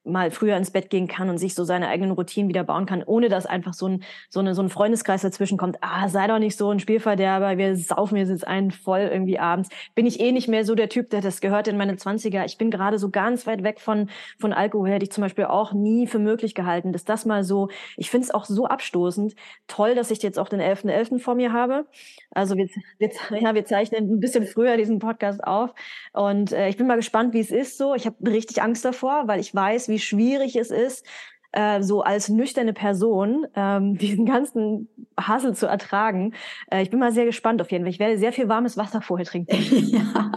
[0.04, 3.04] mal früher ins Bett gehen kann und sich so seine eigenen Routinen wieder bauen kann,
[3.04, 5.78] ohne dass einfach so ein, so eine, so ein Freundeskreis dazwischen kommt.
[5.82, 9.70] Ah, sei doch nicht so ein Spielverderber, wir saufen jetzt einen voll irgendwie abends.
[9.94, 12.46] Bin ich eh nicht mehr so der Typ, der das gehört in meine Zwanziger.
[12.46, 14.10] Ich bin gerade so ganz weit weg von,
[14.40, 17.70] von Alkohol, hätte ich zum Beispiel auch nie für möglich gehalten, dass das mal so,
[17.98, 19.36] ich finde es auch so abstoßend.
[19.68, 21.12] Toll, dass ich jetzt auch den 11.11.
[21.12, 21.20] .11.
[21.20, 21.86] vor mir habe.
[22.32, 25.74] Also wir, wir, ja, wir zeichnen ein bisschen früher diesen Podcast auf
[26.14, 27.94] und äh, ich bin mal gespannt, wie es ist so.
[27.94, 31.06] Ich habe richtig Angst davor, weil ich weiß, wie schwierig es ist,
[31.52, 36.34] äh, so als nüchterne Person ähm, diesen ganzen Hassel zu ertragen.
[36.72, 37.92] Äh, ich bin mal sehr gespannt auf jeden Fall.
[37.92, 39.52] Ich werde sehr viel warmes Wasser vorher trinken.
[39.92, 40.32] Ja.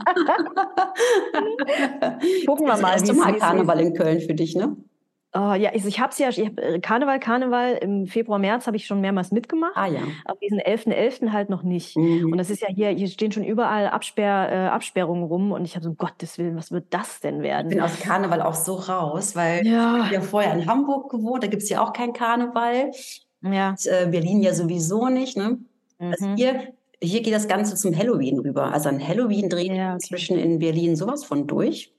[2.46, 2.92] Gucken wir mal.
[2.92, 4.76] Das erste Mal Karneval in Köln für dich, ne?
[5.36, 8.68] Oh, ja, also ich habe es ja, ich hab, äh, Karneval, Karneval im Februar, März
[8.68, 9.72] habe ich schon mehrmals mitgemacht.
[9.74, 10.02] Ah ja.
[10.26, 11.26] Aber diesen 11.11.
[11.26, 11.32] .11.
[11.32, 11.96] halt noch nicht.
[11.96, 12.30] Mhm.
[12.30, 15.74] Und das ist ja hier, hier stehen schon überall Absperr, äh, Absperrungen rum und ich
[15.74, 17.68] habe so, um Gottes Willen, was wird das denn werden?
[17.68, 20.04] Ich bin aus Karneval auch so raus, weil ja.
[20.04, 22.92] ich ja vorher in Hamburg gewohnt, da gibt's ja auch keinen Karneval.
[23.42, 23.70] Ja.
[23.70, 25.58] Und, äh, Berlin ja sowieso nicht, ne?
[25.98, 26.32] Also mhm.
[26.32, 28.72] Also hier, hier geht das Ganze zum Halloween rüber.
[28.72, 29.94] Also an Halloween dreht ja, okay.
[29.94, 31.93] inzwischen in Berlin sowas von durch.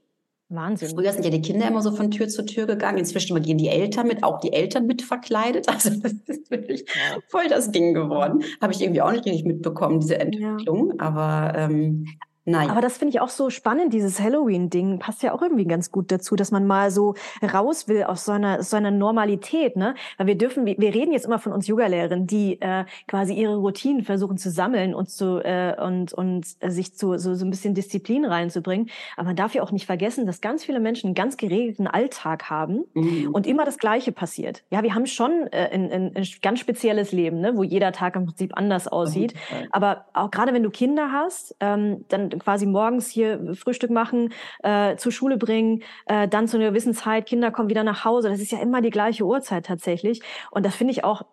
[0.50, 0.90] Wahnsinn.
[0.90, 3.00] Früher sind ja die Kinder immer so von Tür zu Tür gegangen.
[3.00, 5.68] Inzwischen gehen die Eltern mit, auch die Eltern mit verkleidet.
[5.76, 6.86] Also das ist wirklich
[7.28, 8.44] voll das Ding geworden.
[8.62, 10.94] Habe ich irgendwie auch nicht richtig mitbekommen, diese Entwicklung.
[10.98, 11.06] Ja.
[11.06, 12.06] Aber ähm,
[12.46, 12.70] Nein.
[12.70, 16.12] Aber das finde ich auch so spannend, dieses Halloween-Ding passt ja auch irgendwie ganz gut
[16.12, 19.96] dazu, dass man mal so raus will aus so einer, so einer Normalität, ne?
[20.18, 24.04] Weil wir dürfen, wir reden jetzt immer von uns Yoga-Lehrerinnen, die äh, quasi ihre Routinen
[24.04, 28.26] versuchen zu sammeln und zu äh, und und sich zu so, so ein bisschen Disziplin
[28.26, 28.90] reinzubringen.
[29.18, 32.50] Aber man darf ja auch nicht vergessen, dass ganz viele Menschen einen ganz geregelten Alltag
[32.50, 33.32] haben mhm.
[33.34, 34.64] und immer das Gleiche passiert.
[34.70, 37.56] Ja, wir haben schon äh, ein, ein, ein ganz spezielles Leben, ne?
[37.56, 39.34] wo jeder Tag im Prinzip anders aussieht.
[39.34, 39.68] Mhm.
[39.72, 44.96] Aber auch gerade wenn du Kinder hast, ähm, dann quasi morgens hier Frühstück machen, äh,
[44.98, 48.30] zur Schule bringen, äh, dann zu einer gewissen Zeit, Kinder kommen wieder nach Hause.
[48.30, 50.22] Das ist ja immer die gleiche Uhrzeit tatsächlich.
[50.52, 51.26] Und das finde ich auch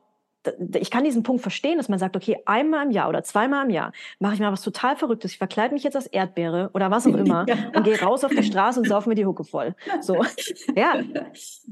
[0.75, 3.71] ich kann diesen Punkt verstehen, dass man sagt, okay, einmal im Jahr oder zweimal im
[3.71, 5.33] Jahr mache ich mal was total Verrücktes.
[5.33, 7.57] Ich verkleide mich jetzt als Erdbeere oder was auch immer ja.
[7.75, 9.75] und gehe raus auf die Straße und saufe mir die Hucke voll.
[10.01, 10.15] So,
[10.77, 10.95] ja.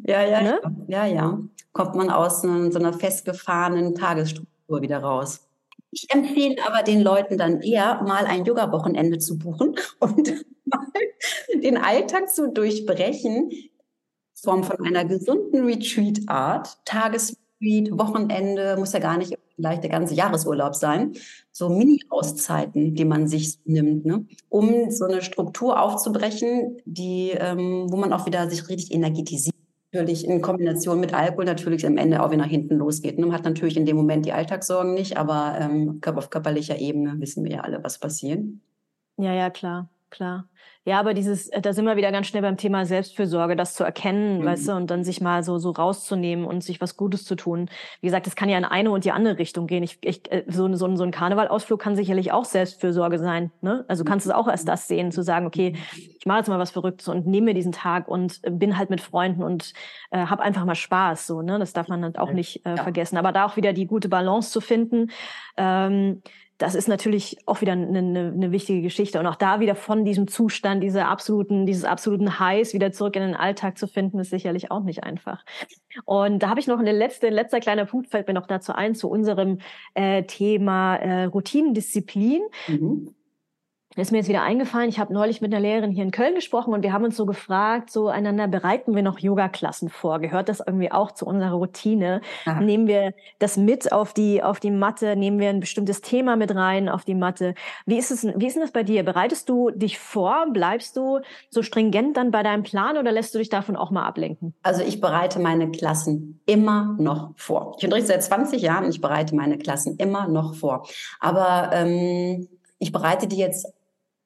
[0.05, 0.61] Ja, ja, ne?
[0.87, 1.39] ja, ja.
[1.73, 5.50] Kommt man aus so einer festgefahrenen Tagesstruktur wieder raus.
[5.93, 10.87] Ich empfehle aber den Leuten dann eher, mal ein Yoga-Wochenende zu buchen und mal
[11.55, 13.51] den Alltag zu durchbrechen,
[14.35, 20.75] Form von einer gesunden Retreat-Art, Tagesretreat, Wochenende, muss ja gar nicht vielleicht der ganze Jahresurlaub
[20.75, 21.13] sein,
[21.53, 24.27] so Mini-Auszeiten, die man sich nimmt, ne?
[24.49, 29.60] um so eine Struktur aufzubrechen, die, ähm, wo man auch wieder sich richtig energetisiert
[29.93, 33.19] natürlich in Kombination mit Alkohol natürlich am Ende auch wieder nach hinten losgeht.
[33.19, 37.45] Man hat natürlich in dem Moment die Alltagssorgen nicht, aber ähm, auf körperlicher Ebene wissen
[37.45, 38.41] wir ja alle, was passiert.
[39.17, 40.49] Ja, ja, klar, klar.
[40.87, 43.85] Ja, aber dieses, äh, da sind wir wieder ganz schnell beim Thema Selbstfürsorge, das zu
[43.85, 44.45] erkennen, mhm.
[44.47, 47.69] weißt du, und dann sich mal so, so rauszunehmen und sich was Gutes zu tun.
[48.01, 49.83] Wie gesagt, das kann ja in eine und die andere Richtung gehen.
[49.83, 53.51] Ich, ich, äh, so, so, so ein Karnevalausflug kann sicherlich auch Selbstfürsorge sein.
[53.61, 53.85] Ne?
[53.89, 55.75] Also kannst du es auch erst das sehen, zu sagen, okay,
[56.19, 58.89] ich mache jetzt mal was Verrücktes und nehme mir diesen Tag und äh, bin halt
[58.89, 59.75] mit Freunden und
[60.11, 61.27] äh, habe einfach mal Spaß.
[61.27, 61.59] So, ne?
[61.59, 62.83] Das darf man halt auch nicht äh, ja.
[62.83, 63.19] vergessen.
[63.19, 65.11] Aber da auch wieder die gute Balance zu finden.
[65.59, 66.23] Ähm,
[66.61, 69.19] das ist natürlich auch wieder eine, eine, eine, wichtige Geschichte.
[69.19, 73.23] Und auch da wieder von diesem Zustand, dieser absoluten, dieses absoluten Highs wieder zurück in
[73.23, 75.43] den Alltag zu finden, ist sicherlich auch nicht einfach.
[76.05, 78.95] Und da habe ich noch eine letzte, letzter kleiner Punkt fällt mir noch dazu ein,
[78.95, 79.59] zu unserem
[79.95, 82.43] äh, Thema äh, Routinendisziplin.
[82.69, 83.15] Mhm
[84.01, 86.73] ist mir jetzt wieder eingefallen, ich habe neulich mit einer Lehrerin hier in Köln gesprochen
[86.73, 90.19] und wir haben uns so gefragt, so einander, bereiten wir noch Yoga-Klassen vor?
[90.21, 92.21] Gehört das irgendwie auch zu unserer Routine?
[92.47, 92.61] Aha.
[92.61, 95.17] Nehmen wir das mit auf die, auf die Matte?
[95.17, 97.55] Nehmen wir ein bestimmtes Thema mit rein auf die Matte?
[97.87, 99.05] Wie ist es, wie ist denn das bei dir?
[99.05, 100.47] Bereitest du dich vor?
[100.53, 104.05] Bleibst du so stringent dann bei deinem Plan oder lässt du dich davon auch mal
[104.05, 104.55] ablenken?
[104.63, 107.75] Also ich bereite meine Klassen immer noch vor.
[107.79, 110.87] Ich unterrichte seit 20 Jahren und ich bereite meine Klassen immer noch vor.
[111.19, 113.67] Aber ähm, ich bereite die jetzt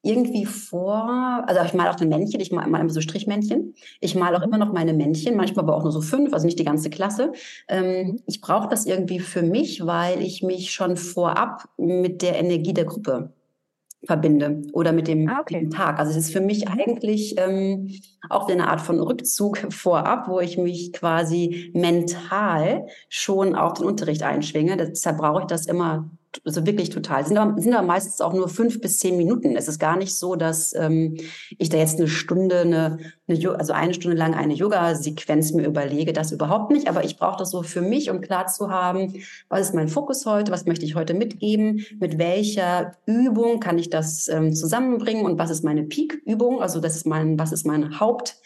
[0.04, 3.74] irgendwie vor, also ich male auch ein Männchen, ich male immer so Strichmännchen.
[4.00, 6.58] Ich male auch immer noch meine Männchen, manchmal aber auch nur so fünf, also nicht
[6.58, 7.32] die ganze Klasse.
[7.68, 12.74] Ähm, ich brauche das irgendwie für mich, weil ich mich schon vorab mit der Energie
[12.74, 13.32] der Gruppe
[14.06, 15.68] verbinde oder mit dem, ah, okay.
[15.68, 15.98] Tag.
[15.98, 17.90] Also es ist für mich eigentlich ähm,
[18.28, 24.22] auch eine Art von Rückzug vorab, wo ich mich quasi mental schon auf den Unterricht
[24.22, 24.76] einschwinge.
[24.76, 26.10] Deshalb brauche ich das immer
[26.44, 27.26] also wirklich total.
[27.26, 29.56] Sind aber, sind aber meistens auch nur fünf bis zehn Minuten.
[29.56, 31.16] Es ist gar nicht so, dass ähm,
[31.58, 36.12] ich da jetzt eine Stunde, eine, eine, also eine Stunde lang eine Yoga-Sequenz mir überlege.
[36.12, 36.88] Das überhaupt nicht.
[36.88, 39.14] Aber ich brauche das so für mich, um klar zu haben,
[39.48, 43.90] was ist mein Fokus heute, was möchte ich heute mitgeben, mit welcher Übung kann ich
[43.90, 48.00] das ähm, zusammenbringen und was ist meine Peak-Übung, also das ist mein, was ist mein
[48.00, 48.36] Haupt-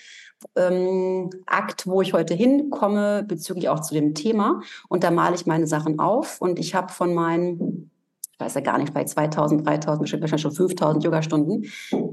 [0.57, 4.61] ähm, Akt, wo ich heute hinkomme, bezüglich auch zu dem Thema.
[4.89, 6.41] Und da male ich meine Sachen auf.
[6.41, 7.91] Und ich habe von meinen,
[8.33, 11.65] ich weiß ja gar nicht, bei 2000, 3000, wahrscheinlich schon 5000 Yoga-Stunden,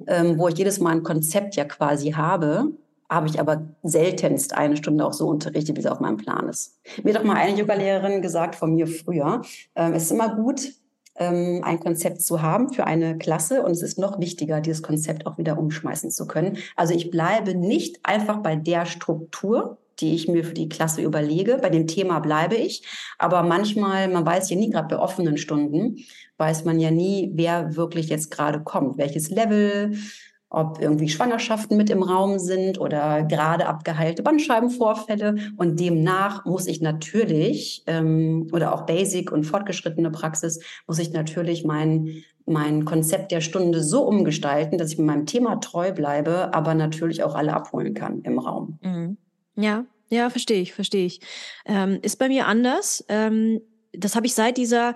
[0.07, 2.71] ähm, wo ich jedes Mal ein Konzept ja quasi habe,
[3.09, 6.79] habe ich aber seltenst eine Stunde auch so unterrichtet, wie es auf meinem Plan ist.
[7.03, 9.41] Mir hat doch mal eine Yoga-Lehrerin gesagt von mir früher,
[9.75, 10.71] äh, es ist immer gut,
[11.17, 13.63] ähm, ein Konzept zu haben für eine Klasse.
[13.63, 16.58] Und es ist noch wichtiger, dieses Konzept auch wieder umschmeißen zu können.
[16.75, 21.58] Also ich bleibe nicht einfach bei der Struktur, die ich mir für die Klasse überlege.
[21.62, 22.84] Bei dem Thema bleibe ich.
[23.17, 25.97] Aber manchmal, man weiß ja nie, gerade bei offenen Stunden,
[26.38, 29.95] weiß man ja nie, wer wirklich jetzt gerade kommt, welches Level,
[30.56, 35.36] ob irgendwie Schwangerschaften mit im Raum sind oder gerade abgeheilte Bandscheibenvorfälle.
[35.58, 41.65] Und demnach muss ich natürlich, ähm, oder auch Basic und fortgeschrittene Praxis, muss ich natürlich
[41.65, 46.74] mein, mein Konzept der Stunde so umgestalten, dass ich mit meinem Thema treu bleibe, aber
[46.74, 48.80] natürlich auch alle abholen kann im Raum.
[48.82, 49.18] Mhm.
[49.58, 51.20] Ja, ja, verstehe ich, verstehe ich.
[51.65, 53.04] Ähm, ist bei mir anders.
[53.10, 53.60] Ähm,
[53.91, 54.96] das habe ich seit dieser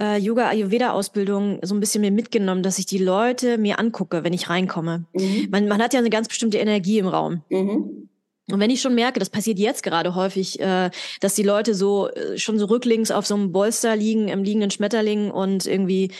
[0.00, 4.48] äh, Yoga-Ayurveda-Ausbildung so ein bisschen mir mitgenommen, dass ich die Leute mir angucke, wenn ich
[4.48, 5.04] reinkomme.
[5.12, 5.48] Mhm.
[5.50, 7.42] Man, man hat ja eine ganz bestimmte Energie im Raum.
[7.48, 8.08] Mhm.
[8.50, 12.08] Und wenn ich schon merke, das passiert jetzt gerade häufig, äh, dass die Leute so
[12.10, 16.10] äh, schon so rücklings auf so einem Bolster liegen, im liegenden Schmetterling und irgendwie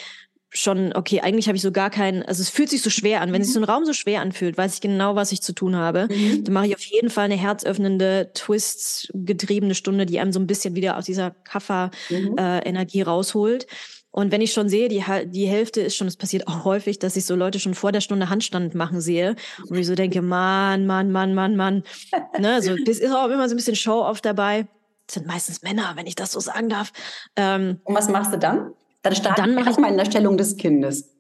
[0.55, 3.33] schon, okay, eigentlich habe ich so gar keinen, also es fühlt sich so schwer an.
[3.33, 3.45] Wenn mhm.
[3.45, 6.07] sich so ein Raum so schwer anfühlt, weiß ich genau, was ich zu tun habe.
[6.09, 6.45] Mhm.
[6.45, 10.77] Dann mache ich auf jeden Fall eine herzöffnende, Twist-getriebene Stunde, die einem so ein bisschen
[10.77, 13.03] wieder aus dieser Kaffer-Energie mhm.
[13.03, 13.67] äh, rausholt.
[14.13, 17.17] Und wenn ich schon sehe, die, die Hälfte ist schon, es passiert auch häufig, dass
[17.17, 19.35] ich so Leute schon vor der Stunde Handstand machen sehe
[19.69, 21.83] und ich so denke, Mann, Mann, Mann, Mann, Mann.
[22.39, 24.69] ne, so, es ist auch immer so ein bisschen Show-off dabei.
[25.09, 26.93] Das sind meistens Männer, wenn ich das so sagen darf.
[27.35, 28.71] Ähm, und was machst du dann?
[29.05, 31.14] Dann starte dann ich erstmal in der Stellung des Kindes.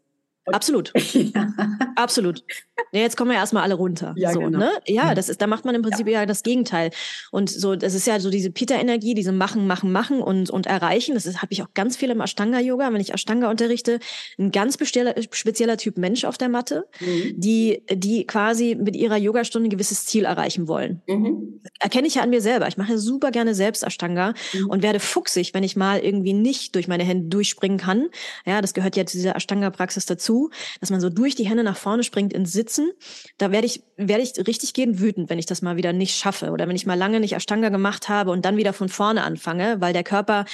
[0.47, 0.93] Absolut.
[1.15, 1.53] ja.
[1.97, 2.45] Absolut.
[2.93, 4.15] Ja, jetzt kommen wir erstmal alle runter.
[4.17, 4.59] Ja, so, genau.
[4.59, 4.71] ne?
[4.87, 6.21] ja, das ist, da macht man im Prinzip ja.
[6.21, 6.91] ja das Gegenteil.
[7.31, 11.15] Und so, das ist ja so diese Pita-Energie, diese Machen, Machen, Machen und, und Erreichen.
[11.15, 12.93] Das habe ich auch ganz viel im Ashtanga-Yoga.
[12.93, 14.01] Wenn ich Ashtanga unterrichte,
[14.39, 17.41] ein ganz spezieller, spezieller Typ Mensch auf der Matte, mhm.
[17.41, 21.03] die, die quasi mit ihrer Yogastunde ein gewisses Ziel erreichen wollen.
[21.07, 21.61] Mhm.
[21.81, 22.69] Erkenne ich ja an mir selber.
[22.69, 24.69] Ich mache super gerne selbst Ashtanga mhm.
[24.69, 28.09] und werde fuchsig, wenn ich mal irgendwie nicht durch meine Hände durchspringen kann.
[28.45, 30.34] Ja, das gehört ja zu dieser Ashtanga-Praxis dazu
[30.81, 32.93] dass man so durch die Hände nach vorne springt ins Sitzen.
[33.39, 36.51] Da werde ich, werde ich richtig gehen wütend, wenn ich das mal wieder nicht schaffe
[36.51, 39.81] oder wenn ich mal lange nicht Ashtanga gemacht habe und dann wieder von vorne anfange,
[39.81, 40.45] weil der Körper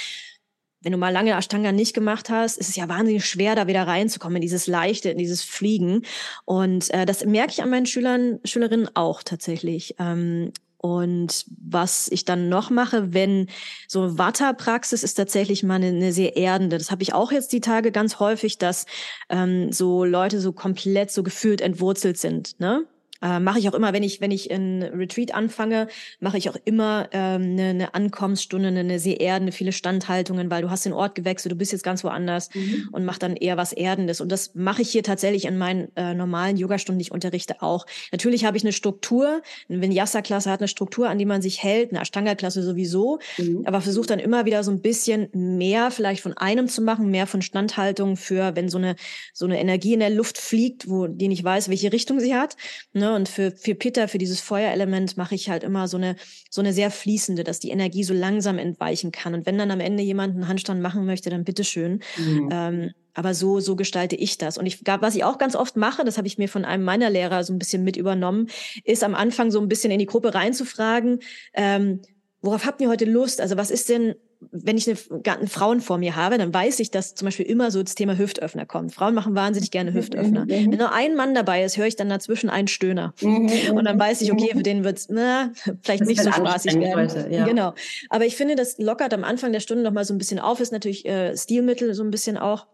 [0.81, 3.85] wenn du mal lange Ashtanga nicht gemacht hast, ist es ja wahnsinnig schwer, da wieder
[3.85, 6.03] reinzukommen, in dieses Leichte, in dieses Fliegen.
[6.45, 9.95] Und äh, das merke ich an meinen Schülern, Schülerinnen auch tatsächlich.
[9.99, 10.51] Ähm,
[10.81, 13.47] und was ich dann noch mache, wenn
[13.87, 16.79] so Vata-Praxis ist tatsächlich mal eine, eine sehr erdende.
[16.79, 18.87] Das habe ich auch jetzt die Tage ganz häufig, dass
[19.29, 22.59] ähm, so Leute so komplett so gefühlt entwurzelt sind.
[22.59, 22.87] Ne?
[23.21, 25.87] Äh, mache ich auch immer, wenn ich, wenn ich in Retreat anfange,
[26.19, 30.63] mache ich auch immer ähm, eine, eine Ankommensstunde, eine, eine sehr erdende, viele Standhaltungen, weil
[30.63, 32.89] du hast den Ort gewechselt, du bist jetzt ganz woanders mhm.
[32.91, 34.21] und mach dann eher was Erdendes.
[34.21, 37.85] Und das mache ich hier tatsächlich in meinen äh, normalen Yogastunden, die ich unterrichte, auch.
[38.11, 41.91] Natürlich habe ich eine Struktur, eine Vinyasa-Klasse hat eine Struktur, an die man sich hält,
[41.91, 43.63] eine Ashtanga-Klasse sowieso, mhm.
[43.65, 47.27] aber versuche dann immer wieder so ein bisschen mehr vielleicht von einem zu machen, mehr
[47.27, 48.95] von Standhaltung für, wenn so eine,
[49.33, 52.55] so eine Energie in der Luft fliegt, wo die nicht weiß, welche Richtung sie hat.
[52.93, 53.10] Ne?
[53.15, 56.15] Und für, für Pitta, für dieses Feuerelement mache ich halt immer so eine,
[56.49, 59.33] so eine sehr fließende, dass die Energie so langsam entweichen kann.
[59.33, 62.01] Und wenn dann am Ende jemand einen Handstand machen möchte, dann bitteschön.
[62.17, 62.49] Mhm.
[62.51, 64.57] Ähm, aber so, so gestalte ich das.
[64.57, 67.09] Und ich, was ich auch ganz oft mache, das habe ich mir von einem meiner
[67.09, 68.47] Lehrer so ein bisschen mit übernommen,
[68.83, 71.19] ist am Anfang so ein bisschen in die Gruppe reinzufragen,
[71.53, 72.01] ähm,
[72.41, 73.41] worauf habt ihr heute Lust?
[73.41, 74.15] Also was ist denn
[74.49, 77.83] wenn ich eine, Frauen vor mir habe, dann weiß ich, dass zum Beispiel immer so
[77.83, 78.93] das Thema Hüftöffner kommt.
[78.93, 80.45] Frauen machen wahnsinnig gerne Hüftöffner.
[80.45, 80.71] Mhm, mhm.
[80.71, 83.13] Wenn nur ein Mann dabei ist, höre ich dann dazwischen einen Stöhner.
[83.21, 85.51] Mhm, und dann weiß ich, okay, für den wird's na,
[85.83, 87.09] vielleicht das nicht so spaßig werden.
[87.09, 87.45] Heute, ja.
[87.45, 87.73] Genau.
[88.09, 90.59] Aber ich finde, das lockert am Anfang der Stunde noch mal so ein bisschen auf,
[90.59, 92.67] ist natürlich äh, Stilmittel so ein bisschen auch.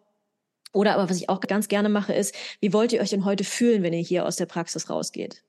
[0.74, 3.43] Oder aber was ich auch ganz gerne mache, ist, wie wollt ihr euch denn heute
[3.43, 5.43] fühlen, wenn ihr hier aus der Praxis rausgeht?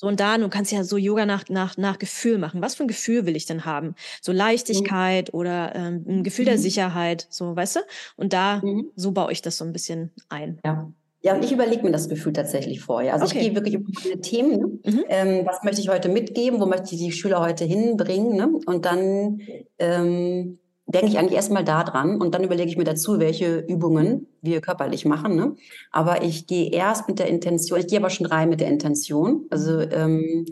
[0.00, 2.62] So und da, du kannst ja so Yoga nach, nach, nach Gefühl machen.
[2.62, 3.94] Was für ein Gefühl will ich denn haben?
[4.22, 5.38] So Leichtigkeit mhm.
[5.38, 6.60] oder ähm, ein Gefühl der mhm.
[6.60, 7.80] Sicherheit, so, weißt du?
[8.16, 8.90] Und da, mhm.
[8.96, 10.58] so baue ich das so ein bisschen ein.
[10.64, 10.90] Ja.
[11.22, 13.12] Ja, und ich überlege mir das Gefühl tatsächlich vorher.
[13.12, 13.40] Also okay.
[13.40, 14.58] ich gehe wirklich über meine Themen.
[14.58, 14.66] Ne?
[14.90, 15.04] Mhm.
[15.10, 16.60] Ähm, was möchte ich heute mitgeben?
[16.60, 18.36] Wo möchte ich die Schüler heute hinbringen?
[18.36, 18.48] Ne?
[18.64, 19.42] Und dann
[19.78, 20.58] ähm,
[20.92, 24.60] denke ich eigentlich erstmal da dran und dann überlege ich mir dazu, welche Übungen wir
[24.60, 25.36] körperlich machen.
[25.36, 25.56] Ne?
[25.90, 29.46] Aber ich gehe erst mit der Intention, ich gehe aber schon rein mit der Intention.
[29.50, 30.46] Also ähm,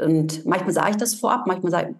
[0.00, 1.94] und manchmal sage ich das vorab, manchmal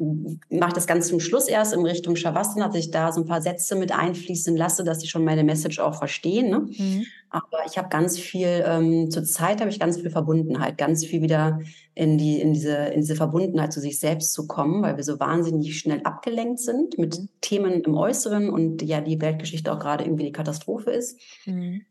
[0.50, 3.26] mache ich das ganz zum Schluss erst in Richtung Shavasana, dass ich da so ein
[3.26, 6.50] paar Sätze mit einfließen lasse, dass sie schon meine Message auch verstehen.
[6.50, 6.60] Ne?
[6.76, 7.06] Mhm.
[7.30, 11.22] Aber ich habe ganz viel, ähm, zur Zeit habe ich ganz viel Verbundenheit, ganz viel
[11.22, 11.60] wieder
[11.94, 15.20] in, die, in, diese, in diese Verbundenheit zu sich selbst zu kommen, weil wir so
[15.20, 17.28] wahnsinnig schnell abgelenkt sind mit mhm.
[17.42, 21.20] Themen im Äußeren und ja die Weltgeschichte auch gerade irgendwie die Katastrophe ist.
[21.46, 21.82] Mhm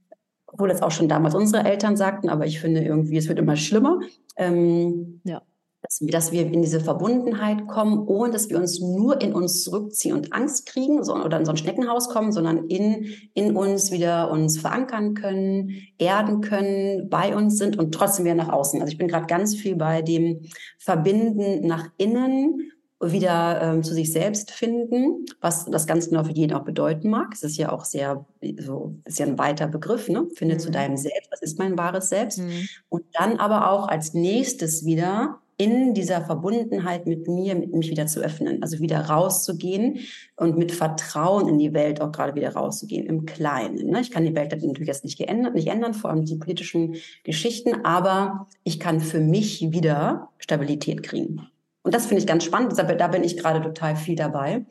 [0.46, 3.56] obwohl das auch schon damals unsere Eltern sagten, aber ich finde irgendwie, es wird immer
[3.56, 4.02] schlimmer.
[4.38, 5.42] Ähm, ja
[5.84, 10.34] dass, wir in diese Verbundenheit kommen, ohne dass wir uns nur in uns zurückziehen und
[10.34, 14.58] Angst kriegen so, oder in so ein Schneckenhaus kommen, sondern in, in uns wieder uns
[14.58, 18.82] verankern können, erden können, bei uns sind und trotzdem wieder nach außen.
[18.82, 20.42] Also ich bin gerade ganz viel bei dem
[20.80, 22.72] Verbinden nach innen
[23.02, 27.34] wieder ähm, zu sich selbst finden, was das ganz genau für jeden auch bedeuten mag.
[27.34, 28.26] Es ist ja auch sehr,
[28.60, 30.28] so, ist ja ein weiter Begriff, ne?
[30.36, 30.60] Finde mhm.
[30.60, 32.40] zu deinem Selbst, was ist mein wahres Selbst?
[32.40, 32.70] Mhm.
[32.88, 38.06] Und dann aber auch als nächstes wieder in dieser Verbundenheit mit mir, mit mich wieder
[38.06, 40.00] zu öffnen, also wieder rauszugehen
[40.36, 43.90] und mit Vertrauen in die Welt auch gerade wieder rauszugehen, im Kleinen.
[43.90, 44.02] Ne?
[44.02, 47.86] Ich kann die Welt natürlich jetzt nicht, geändert, nicht ändern, vor allem die politischen Geschichten,
[47.86, 51.48] aber ich kann für mich wieder Stabilität kriegen.
[51.84, 54.66] Und das finde ich ganz spannend, da bin ich gerade total viel dabei.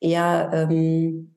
[0.00, 1.33] Eher ähm,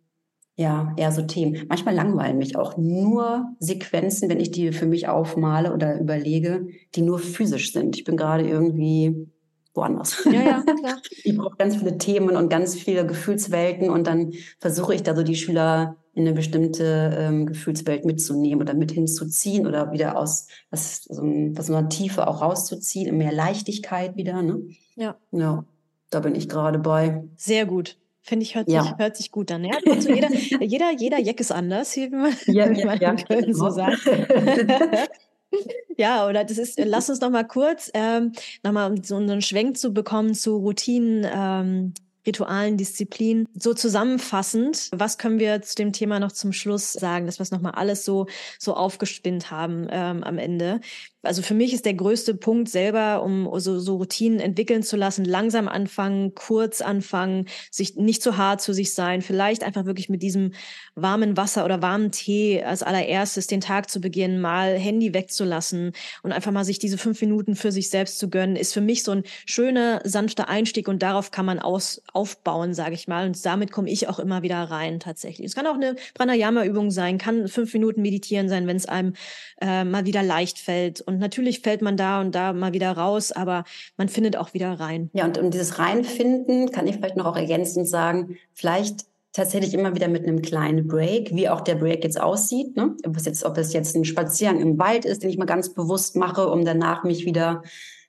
[0.59, 1.65] ja, eher so Themen.
[1.69, 7.03] Manchmal langweilen mich auch nur Sequenzen, wenn ich die für mich aufmale oder überlege, die
[7.03, 7.95] nur physisch sind.
[7.95, 9.27] Ich bin gerade irgendwie
[9.75, 10.25] woanders.
[10.25, 10.97] Ja, ja, klar.
[11.23, 15.21] Ich brauche ganz viele Themen und ganz viele Gefühlswelten und dann versuche ich da so
[15.21, 21.03] die Schüler in eine bestimmte ähm, Gefühlswelt mitzunehmen oder mit hinzuziehen oder wieder aus was
[21.03, 24.41] so einer Tiefe auch rauszuziehen, mehr Leichtigkeit wieder.
[24.41, 24.61] Ne?
[24.95, 25.15] Ja.
[25.31, 25.65] Ja,
[26.09, 27.23] da bin ich gerade bei.
[27.35, 27.97] Sehr gut.
[28.27, 28.83] Finde ich, hört, ja.
[28.83, 29.63] sich, hört sich gut an.
[29.63, 29.77] Ja?
[29.89, 33.57] Also jeder, jeder, jeder Jack ist anders, wie man, ja, wie man ja, Köln genau.
[33.57, 34.01] so sagt.
[35.97, 39.77] ja, oder das ist, lass uns noch mal kurz, ähm, noch mal so einen Schwenk
[39.77, 41.93] zu bekommen zu Routinen, ähm,
[42.27, 43.47] Ritualen, Disziplinen.
[43.53, 47.51] So zusammenfassend, was können wir zu dem Thema noch zum Schluss sagen, dass wir es
[47.51, 48.27] nochmal alles so,
[48.59, 50.81] so aufgespinnt haben ähm, am Ende?
[51.27, 55.25] Also für mich ist der größte Punkt selber, um so, so Routinen entwickeln zu lassen,
[55.25, 60.23] langsam anfangen, kurz anfangen, sich nicht zu hart zu sich sein, vielleicht einfach wirklich mit
[60.23, 60.53] diesem
[60.95, 65.91] warmen Wasser oder warmen Tee als allererstes den Tag zu beginnen, mal Handy wegzulassen
[66.23, 69.03] und einfach mal sich diese fünf Minuten für sich selbst zu gönnen, ist für mich
[69.03, 73.27] so ein schöner, sanfter Einstieg und darauf kann man aus, aufbauen, sage ich mal.
[73.27, 75.47] Und damit komme ich auch immer wieder rein tatsächlich.
[75.47, 79.13] Es kann auch eine Pranayama-Übung sein, kann fünf Minuten meditieren sein, wenn es einem
[79.61, 81.01] äh, mal wieder leicht fällt.
[81.01, 83.63] Und natürlich fällt man da und da mal wieder raus, aber
[83.97, 85.09] man findet auch wieder rein.
[85.13, 89.93] Ja, und um dieses Reinfinden kann ich vielleicht noch auch ergänzend sagen, vielleicht tatsächlich immer
[89.93, 92.75] wieder mit einem kleinen Break, wie auch der Break jetzt aussieht.
[92.75, 92.95] Ne?
[93.05, 95.73] Ob, es jetzt, ob es jetzt ein Spaziergang im Wald ist, den ich mal ganz
[95.73, 97.61] bewusst mache, um danach mich wieder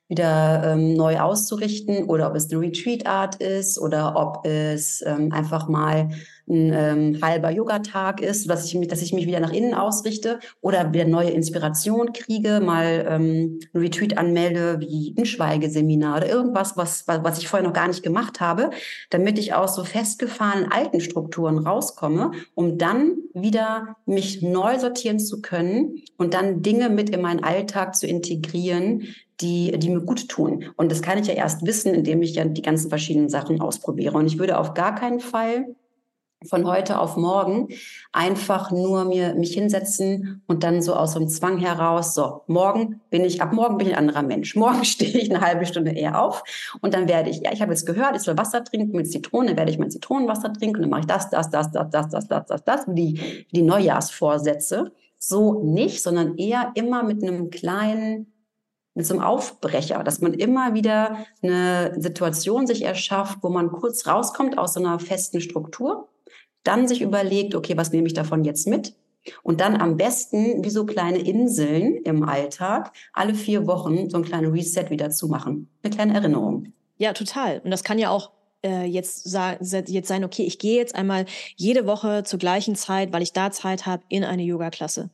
[0.09, 5.69] wieder ähm, neu auszurichten oder ob es eine Retreat-Art ist oder ob es ähm, einfach
[5.69, 6.09] mal
[6.49, 10.39] ein ähm, halber Yoga-Tag ist, dass ich, mich, dass ich mich wieder nach innen ausrichte
[10.61, 16.75] oder wieder neue Inspiration kriege, mal ähm, ein Retreat anmelde, wie ein Schweigeseminar oder irgendwas,
[16.75, 18.71] was, was ich vorher noch gar nicht gemacht habe,
[19.11, 25.41] damit ich aus so festgefahrenen alten Strukturen rauskomme, um dann wieder mich neu sortieren zu
[25.41, 29.03] können und dann Dinge mit in meinen Alltag zu integrieren,
[29.41, 30.65] die, die mir gut tun.
[30.75, 34.17] Und das kann ich ja erst wissen, indem ich ja die ganzen verschiedenen Sachen ausprobiere.
[34.17, 35.75] Und ich würde auf gar keinen Fall
[36.45, 37.67] von heute auf morgen
[38.13, 43.25] einfach nur mir mich hinsetzen und dann so aus einem Zwang heraus, so, morgen bin
[43.25, 44.55] ich, ab morgen bin ich ein anderer Mensch.
[44.55, 46.43] Morgen stehe ich eine halbe Stunde eher auf
[46.81, 49.47] und dann werde ich, ja, ich habe jetzt gehört, ich soll Wasser trinken mit Zitronen,
[49.47, 52.09] dann werde ich mein Zitronenwasser trinken und dann mache ich das, das, das, das, das,
[52.09, 54.91] das, das, das, das, die, die Neujahrsvorsätze.
[55.21, 58.31] So nicht, sondern eher immer mit einem kleinen
[58.95, 64.07] mit so einem Aufbrecher, dass man immer wieder eine Situation sich erschafft, wo man kurz
[64.07, 66.09] rauskommt aus so einer festen Struktur,
[66.63, 68.95] dann sich überlegt, okay, was nehme ich davon jetzt mit?
[69.43, 74.23] Und dann am besten wie so kleine Inseln im Alltag alle vier Wochen so ein
[74.23, 75.69] kleines Reset wieder zu machen.
[75.83, 76.73] Eine kleine Erinnerung.
[76.97, 77.59] Ja, total.
[77.63, 78.31] Und das kann ja auch
[78.63, 81.25] äh, jetzt, jetzt sein, okay, ich gehe jetzt einmal
[81.55, 85.09] jede Woche zur gleichen Zeit, weil ich da Zeit habe, in eine Yoga-Klasse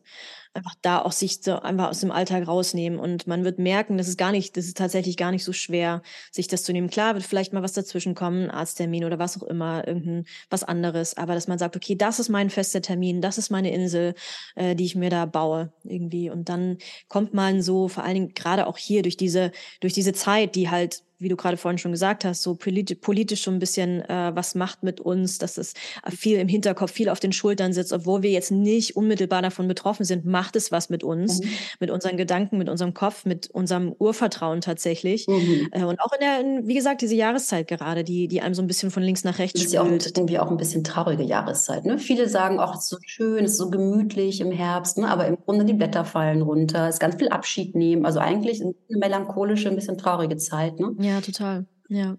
[0.56, 2.98] einfach da auch sich so einfach aus dem Alltag rausnehmen.
[3.00, 6.02] Und man wird merken, das ist gar nicht, das ist tatsächlich gar nicht so schwer,
[6.32, 6.90] sich das zu nehmen.
[6.90, 10.64] Klar wird vielleicht mal was dazwischen kommen, ein Arzttermin oder was auch immer, irgendein was
[10.64, 11.18] anderes.
[11.18, 14.16] Aber dass man sagt, okay, das ist mein fester Termin, das ist meine Insel,
[14.56, 16.30] äh, die ich mir da baue irgendwie.
[16.30, 16.78] Und dann
[17.10, 19.52] kommt man so, vor allen Dingen gerade auch hier durch diese,
[19.82, 23.44] durch diese Zeit, die halt wie du gerade vorhin schon gesagt hast, so politisch, politisch
[23.44, 25.74] schon ein bisschen äh, was macht mit uns, dass es
[26.10, 30.06] viel im Hinterkopf, viel auf den Schultern sitzt, obwohl wir jetzt nicht unmittelbar davon betroffen
[30.06, 31.50] sind, macht es was mit uns, mhm.
[31.80, 35.28] mit unseren Gedanken, mit unserem Kopf, mit unserem Urvertrauen tatsächlich.
[35.28, 35.70] Mhm.
[35.72, 38.62] Äh, und auch in der, in, wie gesagt, diese Jahreszeit gerade, die, die einem so
[38.62, 41.86] ein bisschen von links nach rechts ist ja auch irgendwie auch ein bisschen traurige Jahreszeit.
[41.86, 41.98] Ne?
[41.98, 45.08] Viele sagen, auch es ist so schön, es ist so gemütlich im Herbst, ne?
[45.08, 48.06] aber im Grunde die Blätter fallen runter, es ist ganz viel Abschied nehmen.
[48.06, 50.80] Also eigentlich eine melancholische, ein bisschen traurige Zeit.
[50.80, 50.96] Ne?
[51.06, 51.68] Ja, total.
[51.88, 52.18] Ja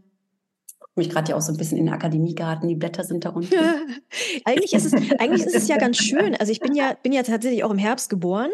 [0.96, 3.54] mich gerade ja auch so ein bisschen in den Akademiegarten, die Blätter sind da unten.
[4.44, 6.34] eigentlich, ist es, eigentlich ist es ja ganz schön.
[6.36, 8.50] Also ich bin ja, bin ja tatsächlich auch im Herbst geboren.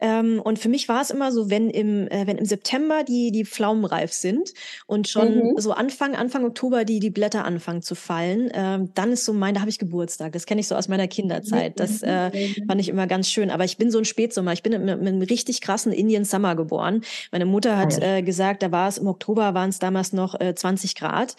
[0.00, 3.30] Ähm, und für mich war es immer so, wenn im, äh, wenn im September die,
[3.30, 4.54] die Pflaumen reif sind
[4.86, 5.54] und schon mhm.
[5.58, 9.54] so Anfang, Anfang Oktober die, die Blätter anfangen zu fallen, ähm, dann ist so mein,
[9.54, 10.32] da habe ich Geburtstag.
[10.32, 11.78] Das kenne ich so aus meiner Kinderzeit.
[11.78, 12.30] Das äh,
[12.66, 13.50] fand ich immer ganz schön.
[13.50, 14.52] Aber ich bin so ein Spätsommer.
[14.52, 17.02] Ich bin mit, mit einem richtig krassen Indian Summer geboren.
[17.30, 20.40] Meine Mutter hat ah, äh, gesagt, da war es im Oktober, waren es damals noch
[20.40, 21.36] äh, 20 Grad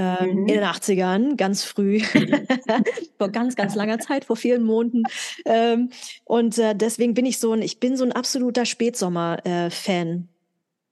[0.00, 0.46] ähm, mhm.
[0.46, 2.00] in den 80ern, ganz früh,
[3.18, 5.02] vor ganz, ganz langer Zeit, vor vielen Monaten.
[5.44, 5.90] Ähm,
[6.24, 10.08] und äh, deswegen bin ich so ein, ich bin so ein absoluter Spätsommer-Fan.
[10.08, 10.22] Äh,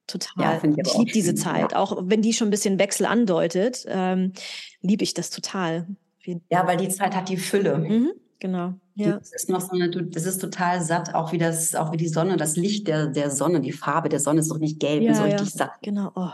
[0.06, 0.42] Total.
[0.42, 1.72] Ja, ich, ich liebe diese Zeit.
[1.72, 1.78] Ja.
[1.78, 4.32] Auch wenn die schon ein bisschen Wechsel andeutet, ähm,
[4.80, 5.86] liebe ich das total.
[6.50, 7.78] Ja, weil die Zeit hat die Fülle.
[7.78, 8.74] Mhm, genau.
[8.99, 9.12] Ja.
[9.18, 12.09] Das ist noch so eine, das ist total satt, auch wie das, auch wie die
[12.09, 15.14] Sonne, das Licht der, der Sonne, die Farbe der Sonne ist doch nicht gelb, ja,
[15.14, 15.66] so richtig ja.
[15.66, 15.70] satt.
[15.82, 16.30] Genau, oh,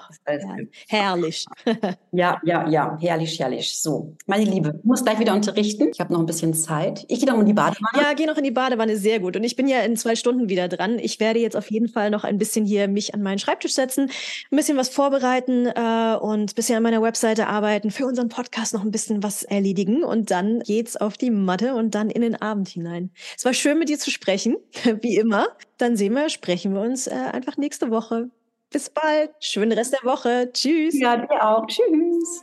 [0.89, 1.45] herrlich.
[2.13, 3.79] ja, ja, ja, herrlich, herrlich.
[3.79, 5.91] So, meine Liebe, ich muss gleich wieder unterrichten.
[5.93, 7.05] Ich habe noch ein bisschen Zeit.
[7.09, 8.03] Ich gehe noch in die Badewanne.
[8.03, 9.37] Ja, gehe noch in die Badewanne, sehr gut.
[9.37, 10.99] Und ich bin ja in zwei Stunden wieder dran.
[10.99, 14.05] Ich werde jetzt auf jeden Fall noch ein bisschen hier mich an meinen Schreibtisch setzen,
[14.51, 18.73] ein bisschen was vorbereiten äh, und ein bisschen an meiner Webseite arbeiten, für unseren Podcast
[18.73, 22.41] noch ein bisschen was erledigen und dann geht's auf die Matte und dann in den
[22.41, 23.11] Abend Abend hinein.
[23.37, 24.57] Es war schön, mit dir zu sprechen,
[25.03, 25.49] wie immer.
[25.79, 28.31] Dann sehen wir, sprechen wir uns äh, einfach nächste Woche.
[28.71, 29.31] Bis bald.
[29.41, 30.51] Schönen Rest der Woche.
[30.53, 30.99] Tschüss.
[30.99, 31.67] Ja, dir auch.
[31.67, 32.43] Tschüss.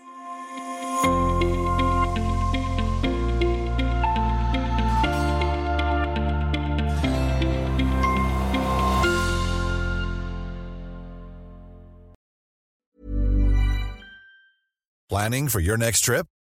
[15.09, 16.25] Planning for your next trip?